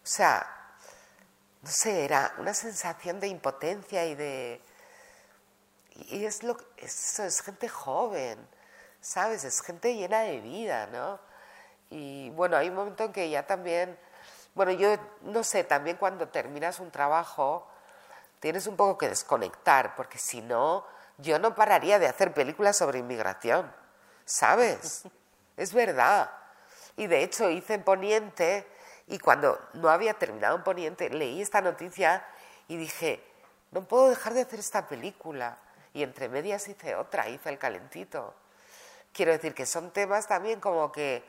O 0.04 0.08
sea, 0.08 0.44
no 1.62 1.70
sé, 1.70 2.04
era 2.04 2.34
una 2.40 2.56
sensación 2.56 3.20
de 3.20 3.28
impotencia 3.28 4.08
y 4.08 4.16
de... 4.16 4.60
Y 5.94 6.26
es 6.26 6.42
lo 6.42 6.58
eso 6.78 7.24
es 7.24 7.44
gente 7.44 7.70
joven, 7.70 8.40
¿sabes? 9.02 9.44
Es 9.44 9.62
gente 9.62 9.94
llena 9.94 10.22
de 10.22 10.40
vida, 10.40 10.88
¿no? 10.88 11.20
Y 11.92 12.32
bueno, 12.32 12.58
hay 12.58 12.70
un 12.70 12.76
momento 12.76 13.04
en 13.04 13.14
que 13.14 13.30
ya 13.30 13.46
también, 13.46 14.00
bueno, 14.56 14.72
yo 14.72 14.98
no 15.22 15.44
sé, 15.44 15.64
también 15.64 15.98
cuando 15.98 16.30
terminas 16.30 16.80
un 16.80 16.90
trabajo 16.90 17.68
tienes 18.40 18.66
un 18.66 18.76
poco 18.76 18.98
que 18.98 19.10
desconectar, 19.10 19.94
porque 19.94 20.18
si 20.18 20.42
no, 20.42 20.88
yo 21.20 21.38
no 21.38 21.54
pararía 21.54 22.00
de 22.00 22.08
hacer 22.08 22.34
películas 22.34 22.78
sobre 22.78 22.98
inmigración, 22.98 23.72
¿sabes? 24.26 25.04
Es 25.60 25.74
verdad. 25.74 26.32
Y 26.96 27.08
de 27.08 27.22
hecho 27.22 27.50
hice 27.50 27.74
en 27.74 27.84
Poniente 27.84 28.66
y 29.08 29.20
cuando 29.20 29.60
no 29.74 29.90
había 29.90 30.14
terminado 30.14 30.56
en 30.56 30.64
Poniente 30.64 31.10
leí 31.10 31.42
esta 31.42 31.60
noticia 31.60 32.26
y 32.70 32.78
dije, 32.78 33.22
no 33.72 33.84
puedo 33.84 34.10
dejar 34.10 34.34
de 34.34 34.42
hacer 34.42 34.60
esta 34.60 34.88
película. 34.88 35.58
Y 35.94 36.04
entre 36.04 36.30
medias 36.30 36.66
hice 36.70 36.96
otra, 36.96 37.28
hice 37.28 37.50
el 37.50 37.58
calentito. 37.58 38.34
Quiero 39.12 39.34
decir 39.34 39.54
que 39.54 39.66
son 39.66 39.92
temas 39.92 40.28
también 40.28 40.62
como 40.62 40.94
que 40.94 41.26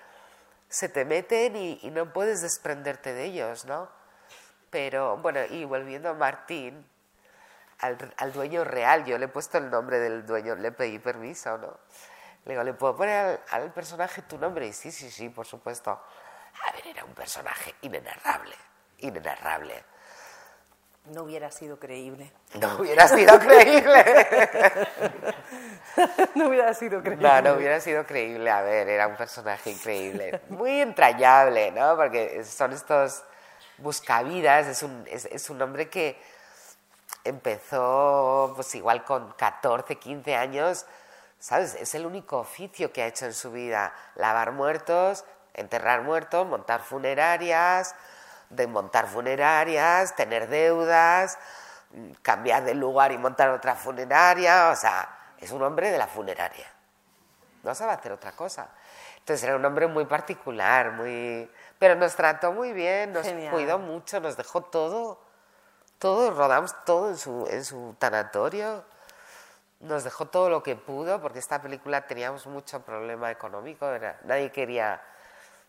se 0.68 0.88
te 0.88 1.04
meten 1.04 1.56
y, 1.56 1.90
no 1.90 2.12
puedes 2.12 2.40
desprenderte 2.40 3.12
de 3.12 3.24
ellos, 3.24 3.64
¿no? 3.64 3.88
Pero 4.70 5.16
bueno, 5.16 5.40
y 5.50 5.64
volviendo 5.64 6.10
a 6.10 6.14
Martín, 6.14 6.86
al, 7.78 8.32
dueño 8.32 8.62
real, 8.62 9.04
yo 9.06 9.18
le 9.18 9.24
he 9.24 9.28
puesto 9.28 9.58
el 9.58 9.70
nombre 9.70 9.98
del 9.98 10.24
dueño, 10.24 10.54
le 10.54 10.70
pedí 10.70 11.00
permiso, 11.00 11.58
¿no? 11.58 11.76
Le 12.44 12.52
digo, 12.52 12.64
¿le 12.64 12.74
puedo 12.74 12.96
poner 12.96 13.40
al, 13.50 13.72
personaje 13.72 14.22
tu 14.22 14.38
nombre? 14.38 14.66
Y 14.66 14.72
sí, 14.72 14.90
sí, 14.90 15.10
sí, 15.10 15.28
por 15.28 15.46
supuesto. 15.46 15.90
A 15.90 16.72
ver, 16.72 16.88
era 16.88 17.04
un 17.04 17.14
personaje 17.14 17.74
inenarrable, 17.82 18.56
inenarrable. 18.98 19.84
No 21.06 21.22
hubiera 21.22 21.50
sido 21.50 21.78
creíble. 21.78 22.30
No 22.54 22.76
hubiera 22.76 23.08
sido 23.08 23.38
creíble. 23.38 24.04
no 26.34 26.48
hubiera 26.48 26.74
sido 26.74 27.02
creíble. 27.02 27.26
No, 27.26 27.42
no 27.42 27.52
hubiera 27.54 27.80
sido 27.80 28.04
creíble. 28.04 28.50
A 28.50 28.62
ver, 28.62 28.88
era 28.88 29.06
un 29.06 29.16
personaje 29.16 29.70
increíble. 29.70 30.42
Muy 30.50 30.80
entrañable, 30.80 31.72
¿no? 31.72 31.96
Porque 31.96 32.44
son 32.44 32.72
estos 32.72 33.22
buscavidas. 33.78 34.66
Es 34.66 34.82
un, 34.82 35.04
es, 35.08 35.24
es 35.24 35.48
un 35.48 35.60
hombre 35.62 35.88
que 35.88 36.20
empezó, 37.24 38.52
pues 38.54 38.74
igual 38.74 39.04
con 39.04 39.32
14, 39.32 39.96
15 39.96 40.36
años. 40.36 40.86
¿Sabes? 41.40 41.74
Es 41.74 41.94
el 41.96 42.06
único 42.06 42.38
oficio 42.38 42.92
que 42.92 43.02
ha 43.02 43.06
hecho 43.06 43.26
en 43.26 43.34
su 43.34 43.50
vida. 43.50 43.92
Lavar 44.14 44.52
muertos, 44.52 45.24
enterrar 45.54 46.02
muertos, 46.02 46.46
montar 46.46 46.80
funerarias 46.80 47.96
de 48.50 48.66
montar 48.66 49.06
funerarias, 49.06 50.14
tener 50.16 50.48
deudas, 50.48 51.38
cambiar 52.20 52.64
de 52.64 52.74
lugar 52.74 53.12
y 53.12 53.18
montar 53.18 53.50
otra 53.50 53.74
funeraria, 53.74 54.70
o 54.70 54.76
sea, 54.76 55.08
es 55.38 55.50
un 55.52 55.62
hombre 55.62 55.90
de 55.90 55.98
la 55.98 56.06
funeraria. 56.06 56.66
No 57.62 57.74
sabe 57.74 57.92
hacer 57.92 58.12
otra 58.12 58.32
cosa. 58.32 58.68
Entonces 59.18 59.44
era 59.44 59.56
un 59.56 59.64
hombre 59.64 59.86
muy 59.86 60.04
particular, 60.04 60.92
muy 60.92 61.50
pero 61.78 61.94
nos 61.94 62.14
trató 62.14 62.52
muy 62.52 62.72
bien, 62.72 63.12
nos 63.12 63.26
cuidó 63.50 63.78
mucho, 63.78 64.20
nos 64.20 64.36
dejó 64.36 64.62
todo, 64.62 65.20
todo, 65.98 66.30
rodamos 66.32 66.74
todo 66.84 67.10
en 67.10 67.16
su, 67.16 67.46
en 67.48 67.64
su 67.64 67.94
tanatorio, 67.98 68.84
nos 69.80 70.04
dejó 70.04 70.26
todo 70.26 70.50
lo 70.50 70.62
que 70.62 70.76
pudo, 70.76 71.20
porque 71.20 71.38
esta 71.38 71.60
película 71.60 72.06
teníamos 72.06 72.46
mucho 72.46 72.82
problema 72.82 73.30
económico, 73.30 73.86
nadie 74.24 74.52
quería 74.52 75.02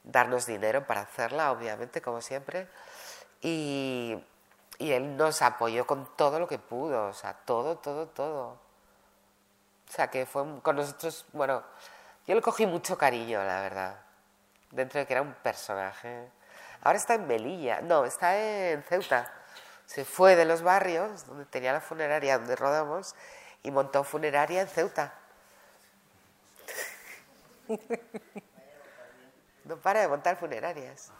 darnos 0.03 0.45
dinero 0.45 0.85
para 0.85 1.01
hacerla, 1.01 1.51
obviamente, 1.51 2.01
como 2.01 2.21
siempre. 2.21 2.67
Y, 3.41 4.21
y 4.77 4.91
él 4.91 5.15
nos 5.15 5.41
apoyó 5.41 5.87
con 5.87 6.15
todo 6.15 6.39
lo 6.39 6.47
que 6.47 6.59
pudo, 6.59 7.07
o 7.07 7.13
sea, 7.13 7.33
todo, 7.33 7.77
todo, 7.77 8.07
todo. 8.07 8.59
O 9.89 9.93
sea, 9.93 10.09
que 10.09 10.25
fue 10.25 10.43
con 10.61 10.75
nosotros, 10.75 11.25
bueno, 11.33 11.63
yo 12.27 12.35
le 12.35 12.41
cogí 12.41 12.65
mucho 12.65 12.97
cariño, 12.97 13.43
la 13.43 13.61
verdad, 13.61 13.95
dentro 14.71 14.99
de 14.99 15.05
que 15.05 15.13
era 15.13 15.21
un 15.21 15.33
personaje. 15.35 16.29
Ahora 16.81 16.97
está 16.97 17.15
en 17.15 17.27
Melilla, 17.27 17.81
no, 17.81 18.05
está 18.05 18.37
en 18.37 18.83
Ceuta. 18.83 19.31
Se 19.85 20.05
fue 20.05 20.35
de 20.35 20.45
los 20.45 20.61
barrios, 20.61 21.25
donde 21.27 21.45
tenía 21.45 21.73
la 21.73 21.81
funeraria, 21.81 22.37
donde 22.37 22.55
rodamos, 22.55 23.15
y 23.63 23.71
montó 23.71 24.03
funeraria 24.03 24.61
en 24.61 24.67
Ceuta. 24.67 25.13
No 29.63 29.77
para 29.77 30.01
de 30.01 30.07
montar 30.07 30.37
funerarias. 30.37 31.11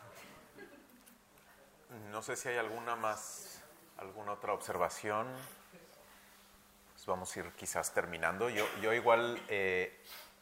No 2.10 2.24
sé 2.24 2.36
si 2.36 2.50
hay 2.50 2.58
alguna 2.58 2.96
más, 2.96 3.62
alguna 3.98 4.34
otra 4.34 4.52
observación. 4.52 5.28
Pues 6.94 7.06
vamos 7.06 7.34
a 7.36 7.40
ir 7.40 7.52
quizás 7.52 7.94
terminando. 7.94 8.50
Yo, 8.50 8.66
yo 8.82 8.94
igual 8.94 9.40
eh, 9.48 9.96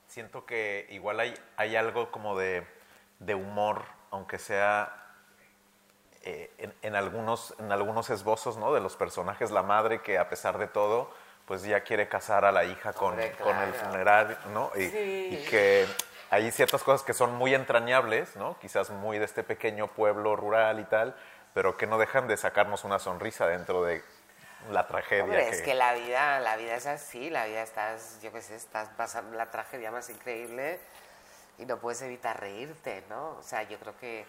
siento 0.08 0.46
que 0.46 0.88
igual 0.92 1.20
hay, 1.20 1.34
hay 1.58 1.76
algo 1.76 2.10
como 2.10 2.38
de, 2.38 2.66
de 3.20 3.36
humor, 3.36 3.84
aunque 4.12 4.40
sea 4.40 5.00
eh, 6.22 6.74
en, 6.82 6.96
algunos, 6.96 7.56
en 7.60 7.72
algunos 7.72 8.10
esbozos 8.10 8.58
¿no? 8.58 8.74
de 8.74 8.82
los 8.82 8.98
personajes, 8.98 9.52
la 9.52 9.64
madre 9.64 10.02
que 10.02 10.18
a 10.18 10.28
pesar 10.30 10.58
de 10.58 10.68
todo, 10.68 11.14
pues 11.50 11.64
ya 11.64 11.82
quiere 11.82 12.08
casar 12.08 12.46
a 12.46 12.52
la 12.52 12.64
hija 12.64 12.94
con, 12.94 13.16
con 13.42 13.58
el 13.58 13.74
funeral, 13.74 14.38
¿no? 14.54 14.72
Y, 14.76 14.84
y 14.84 15.48
que 15.50 15.88
hay 16.30 16.52
ciertas 16.52 16.84
cosas 16.84 17.04
que 17.04 17.16
son 17.16 17.34
muy 17.34 17.56
entrañables, 17.56 18.36
¿no? 18.36 18.56
Quizás 18.60 18.92
muy 18.92 19.18
de 19.18 19.26
este 19.26 19.42
pequeño 19.42 19.88
pueblo 19.88 20.36
rural 20.36 20.80
y 20.80 20.84
tal, 20.84 21.16
pero 21.56 21.76
que 21.76 21.88
no 21.88 21.98
dejan 21.98 22.28
de 22.28 22.38
sacarnos 22.38 22.84
una 22.84 23.00
sonrisa 23.00 23.48
dentro 23.48 23.84
de 23.84 24.04
la 24.70 24.86
tragedia. 24.86 25.24
Hombre, 25.24 25.50
es 25.50 25.64
que 25.64 25.74
la 25.74 25.96
vida, 25.96 26.40
la 26.40 26.56
vida 26.56 26.76
es 26.76 26.86
así, 26.86 27.32
la 27.32 27.48
vida 27.48 27.64
estás, 27.64 28.22
yo 28.22 28.32
qué 28.32 28.44
sé, 28.44 28.56
estás 28.56 28.90
pasando 28.90 29.36
la 29.36 29.50
tragedia 29.50 29.90
más 29.90 30.08
increíble 30.12 30.80
y 31.58 31.66
no 31.66 31.78
puedes 31.78 32.04
evitar 32.04 32.40
reírte, 32.40 33.04
¿no? 33.10 33.38
O 33.40 33.42
sea, 33.42 33.64
yo 33.64 33.80
creo 33.80 33.98
que 33.98 34.24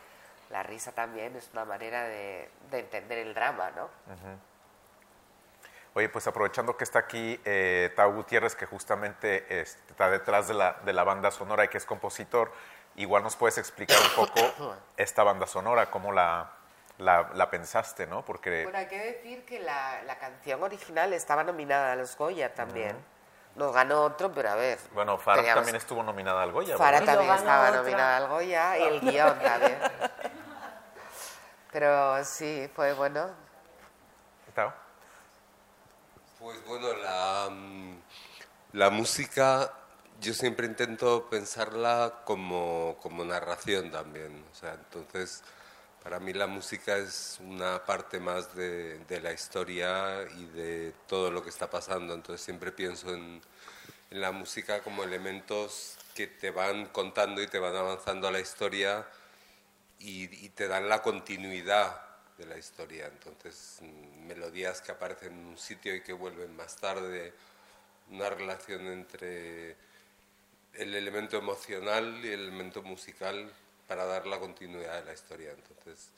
la 0.48 0.62
risa 0.62 0.92
también 0.92 1.36
es 1.36 1.50
una 1.52 1.66
manera 1.66 2.04
de, 2.04 2.48
entender 2.72 3.18
el 3.18 3.34
drama, 3.34 3.72
¿no? 3.72 3.90
Oye, 5.94 6.08
pues 6.08 6.26
aprovechando 6.26 6.76
que 6.76 6.84
está 6.84 7.00
aquí 7.00 7.40
eh, 7.44 7.92
Tau 7.96 8.12
Gutiérrez, 8.12 8.54
que 8.54 8.64
justamente 8.66 9.60
está 9.60 10.08
detrás 10.08 10.46
de 10.46 10.54
la, 10.54 10.76
de 10.84 10.92
la 10.92 11.02
banda 11.02 11.30
sonora 11.32 11.64
y 11.64 11.68
que 11.68 11.78
es 11.78 11.84
compositor, 11.84 12.52
igual 12.94 13.24
nos 13.24 13.34
puedes 13.34 13.58
explicar 13.58 13.98
un 14.00 14.26
poco 14.26 14.40
esta 14.96 15.24
banda 15.24 15.46
sonora, 15.48 15.90
cómo 15.90 16.12
la, 16.12 16.52
la, 16.98 17.50
pensaste, 17.50 18.06
¿no? 18.06 18.24
Porque... 18.24 18.62
Bueno, 18.62 18.78
hay 18.78 18.86
que 18.86 18.98
decir 18.98 19.44
que 19.44 19.58
la, 19.58 20.02
la, 20.04 20.16
canción 20.18 20.62
original 20.62 21.12
estaba 21.12 21.42
nominada 21.42 21.92
a 21.92 21.96
los 21.96 22.16
Goya 22.16 22.54
también. 22.54 22.96
nos 23.56 23.74
ganó 23.74 24.02
otro, 24.02 24.30
pero 24.32 24.50
a 24.50 24.54
ver. 24.54 24.78
Bueno, 24.92 25.18
Farah 25.18 25.38
teníamos- 25.38 25.56
también 25.62 25.76
estuvo 25.76 26.02
nominada 26.04 26.42
al 26.42 26.52
Goya. 26.52 26.76
Farah 26.78 27.04
también 27.04 27.34
estaba 27.34 27.68
otra. 27.68 27.80
nominada 27.82 28.16
al 28.16 28.28
Goya 28.28 28.78
y 28.78 28.82
el 28.84 29.00
guion 29.10 29.38
también. 29.40 29.78
Pero 31.72 32.24
sí, 32.24 32.70
fue 32.74 32.92
bueno. 32.92 33.49
Pues 36.40 36.64
bueno, 36.64 36.94
la, 36.96 37.50
mm, 37.50 38.00
la 38.72 38.88
música 38.88 39.74
yo 40.22 40.32
siempre 40.32 40.66
intento 40.66 41.28
pensarla 41.28 42.22
como, 42.24 42.96
como 43.02 43.26
narración 43.26 43.90
también. 43.90 44.42
O 44.50 44.54
sea, 44.54 44.72
entonces, 44.72 45.42
para 46.02 46.18
mí 46.18 46.32
la 46.32 46.46
música 46.46 46.96
es 46.96 47.38
una 47.42 47.84
parte 47.84 48.20
más 48.20 48.54
de, 48.56 49.00
de 49.00 49.20
la 49.20 49.32
historia 49.34 50.22
y 50.38 50.46
de 50.46 50.94
todo 51.06 51.30
lo 51.30 51.42
que 51.42 51.50
está 51.50 51.68
pasando. 51.68 52.14
Entonces 52.14 52.42
siempre 52.42 52.72
pienso 52.72 53.12
en, 53.14 53.42
la 54.10 54.32
música 54.32 54.82
como 54.82 55.04
elementos 55.04 55.96
que 56.14 56.26
te 56.26 56.50
van 56.50 56.86
contando 56.86 57.42
y 57.42 57.48
te 57.48 57.58
van 57.58 57.76
avanzando 57.76 58.28
a 58.28 58.32
la 58.32 58.40
historia 58.40 59.06
y 59.98 60.48
te 60.50 60.68
dan 60.68 60.88
la 60.88 61.02
continuidad 61.02 62.09
de 62.40 62.46
la 62.46 62.58
historia. 62.58 63.06
Entonces, 63.06 63.78
mm, 63.80 64.26
melodías 64.26 64.80
que 64.80 64.92
aparecen 64.92 65.32
en 65.32 65.46
un 65.46 65.58
sitio 65.58 65.94
y 65.94 66.02
que 66.02 66.12
vuelven 66.12 66.56
más 66.56 66.76
tarde, 66.76 67.32
una 68.10 68.28
relación 68.30 68.86
entre 68.88 69.76
el 70.74 70.94
elemento 70.94 71.36
emocional 71.36 72.20
y 72.24 72.28
el 72.28 72.40
elemento 72.40 72.82
musical 72.82 73.52
para 73.86 74.04
dar 74.06 74.26
la 74.26 74.38
continuidad 74.38 75.00
de 75.00 75.04
la 75.04 75.12
historia. 75.12 75.52
Entonces, 75.52 76.10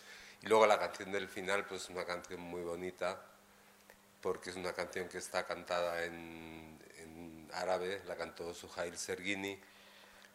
y 0.43 0.47
luego 0.47 0.67
la 0.67 0.79
canción 0.79 1.13
del 1.13 1.29
final, 1.29 1.67
pues 1.67 1.83
es 1.83 1.91
una 1.91 2.05
canción 2.05 2.41
muy 2.41 2.63
bonita, 2.63 3.21
porque 4.21 4.51
es 4.51 4.57
una 4.57 4.73
canción 4.73 5.09
que 5.09 5.19
está 5.19 5.47
cantada 5.47 6.05
en, 6.05 6.81
árabe, 7.55 8.01
la 8.07 8.17
cantó 8.17 8.55
Suhail 8.55 8.97
Sergini, 8.97 9.59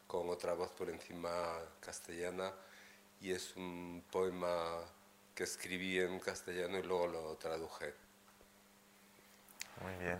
con 0.06 0.30
otra 0.30 0.54
voz 0.54 0.70
por 0.72 0.90
encima 0.90 1.60
castellana, 1.80 2.54
y 3.22 3.32
es 3.32 3.56
un 3.56 4.04
poema 4.12 4.82
que 5.38 5.44
escribí 5.44 6.00
en 6.00 6.20
castellano 6.20 6.80
y 6.80 6.84
luego 6.84 7.06
lo 7.06 7.36
traduje. 7.36 7.94
Muy 9.82 9.94
bien. 10.04 10.20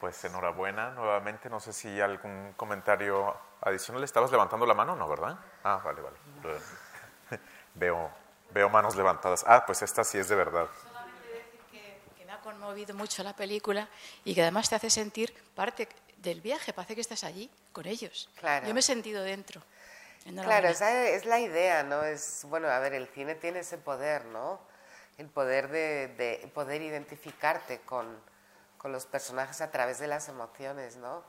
Pues 0.00 0.24
enhorabuena 0.24 0.90
nuevamente. 0.92 1.50
No 1.50 1.60
sé 1.60 1.74
si 1.74 1.88
hay 1.88 2.00
algún 2.00 2.54
comentario 2.56 3.36
adicional. 3.60 4.02
¿Estabas 4.02 4.30
levantando 4.30 4.64
la 4.64 4.72
mano? 4.72 4.96
No, 4.96 5.06
¿verdad? 5.10 5.38
Ah, 5.62 5.82
vale, 5.84 6.00
vale. 6.00 6.16
Veo, 7.74 8.10
veo 8.50 8.68
manos 8.70 8.96
levantadas. 8.96 9.44
Ah, 9.46 9.64
pues 9.64 9.82
esta 9.82 10.02
sí 10.02 10.18
es 10.18 10.28
de 10.28 10.34
verdad. 10.34 10.66
Solamente 10.82 11.28
decir 11.28 11.60
que, 11.70 12.00
que 12.16 12.24
me 12.24 12.32
ha 12.32 12.40
conmovido 12.40 12.94
mucho 12.94 13.22
la 13.22 13.36
película 13.36 13.88
y 14.24 14.34
que 14.34 14.40
además 14.42 14.68
te 14.68 14.74
hace 14.74 14.90
sentir 14.90 15.32
parte 15.54 15.86
del 16.16 16.40
viaje, 16.40 16.72
parece 16.72 16.96
que 16.96 17.02
estás 17.02 17.22
allí 17.22 17.48
con 17.72 17.86
ellos. 17.86 18.30
Claro. 18.36 18.66
Yo 18.66 18.74
me 18.74 18.80
he 18.80 18.82
sentido 18.82 19.22
dentro. 19.22 19.62
Claro, 20.42 20.68
esa 20.68 21.06
es 21.08 21.24
la 21.26 21.40
idea, 21.40 21.82
¿no? 21.82 22.02
Es, 22.04 22.44
bueno, 22.48 22.68
a 22.68 22.78
ver, 22.78 22.94
el 22.94 23.08
cine 23.08 23.34
tiene 23.34 23.60
ese 23.60 23.78
poder, 23.78 24.24
¿no? 24.26 24.60
El 25.18 25.28
poder 25.28 25.68
de, 25.68 26.08
de 26.08 26.48
poder 26.54 26.82
identificarte 26.82 27.80
con, 27.82 28.06
con 28.78 28.92
los 28.92 29.06
personajes 29.06 29.60
a 29.60 29.70
través 29.70 29.98
de 29.98 30.06
las 30.06 30.28
emociones, 30.28 30.96
¿no? 30.96 31.22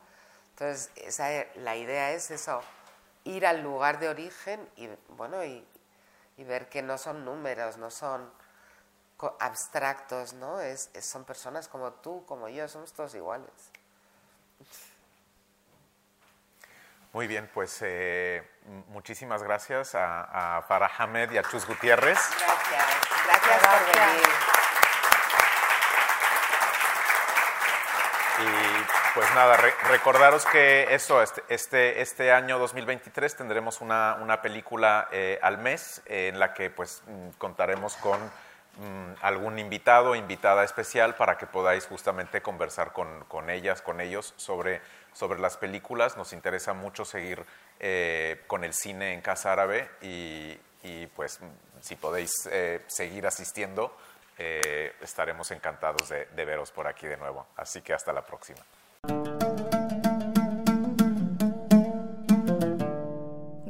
Entonces, 0.51 0.91
esa, 0.95 1.33
e- 1.33 1.51
la 1.55 1.75
idea 1.75 2.11
es 2.11 2.31
eso, 2.31 2.61
ir 3.23 3.45
al 3.45 3.61
lugar 3.61 3.99
de 3.99 4.09
origen 4.09 4.69
y, 4.75 4.89
bueno, 5.09 5.43
y, 5.43 5.65
y 6.37 6.43
ver 6.43 6.69
que 6.69 6.81
no 6.81 6.97
son 6.97 7.25
números, 7.25 7.77
no 7.77 7.91
son 7.91 8.31
abstractos, 9.39 10.33
¿no? 10.33 10.61
Es, 10.61 10.89
es- 10.93 11.05
son 11.05 11.25
personas 11.25 11.67
como 11.67 11.91
tú, 11.93 12.25
como 12.25 12.49
yo, 12.49 12.67
somos 12.67 12.93
todos 12.93 13.15
iguales. 13.15 13.51
Muy 17.11 17.25
bien, 17.27 17.49
pues 17.53 17.79
eh, 17.81 18.43
muchísimas 18.89 19.41
gracias 19.41 19.95
a, 19.95 20.57
a 20.57 20.61
Farah 20.61 20.91
Hamed 20.97 21.31
y 21.31 21.37
a 21.39 21.43
Chus 21.43 21.65
Gutiérrez. 21.65 22.19
Gracias, 22.39 22.85
gracias 23.25 23.67
por 23.67 23.99
venir. 23.99 24.29
Y 28.41 29.15
pues 29.15 29.33
nada, 29.35 29.57
re- 29.57 29.73
recordaros 29.89 30.45
que 30.45 30.93
eso, 30.93 31.21
este, 31.23 31.43
este, 31.49 32.01
este 32.01 32.31
año 32.31 32.59
2023 32.59 33.35
tendremos 33.35 33.81
una, 33.81 34.17
una 34.21 34.41
película 34.41 35.07
eh, 35.11 35.39
al 35.41 35.57
mes 35.57 36.01
eh, 36.05 36.27
en 36.31 36.39
la 36.39 36.53
que 36.53 36.69
pues 36.69 37.01
contaremos 37.37 37.95
con 37.97 38.17
mm, 38.77 39.13
algún 39.23 39.59
invitado 39.59 40.11
o 40.11 40.15
invitada 40.15 40.63
especial 40.63 41.15
para 41.15 41.37
que 41.37 41.47
podáis 41.47 41.85
justamente 41.87 42.41
conversar 42.41 42.93
con, 42.93 43.25
con 43.25 43.49
ellas, 43.49 43.81
con 43.81 43.99
ellos 43.99 44.33
sobre, 44.37 44.81
sobre 45.13 45.39
las 45.39 45.57
películas. 45.57 46.17
Nos 46.17 46.33
interesa 46.33 46.73
mucho 46.73 47.05
seguir 47.05 47.43
eh, 47.79 48.41
con 48.47 48.63
el 48.63 48.73
cine 48.73 49.13
en 49.13 49.21
Casa 49.21 49.53
Árabe 49.53 49.89
y, 50.01 50.57
pues 51.15 51.39
si 51.81 51.95
podéis 51.95 52.31
eh, 52.51 52.83
seguir 52.87 53.27
asistiendo, 53.27 53.95
eh, 54.37 54.93
estaremos 55.01 55.51
encantados 55.51 56.09
de, 56.09 56.25
de 56.25 56.45
veros 56.45 56.71
por 56.71 56.87
aquí 56.87 57.07
de 57.07 57.17
nuevo. 57.17 57.47
Así 57.55 57.81
que 57.81 57.93
hasta 57.93 58.13
la 58.13 58.25
próxima. 58.25 58.63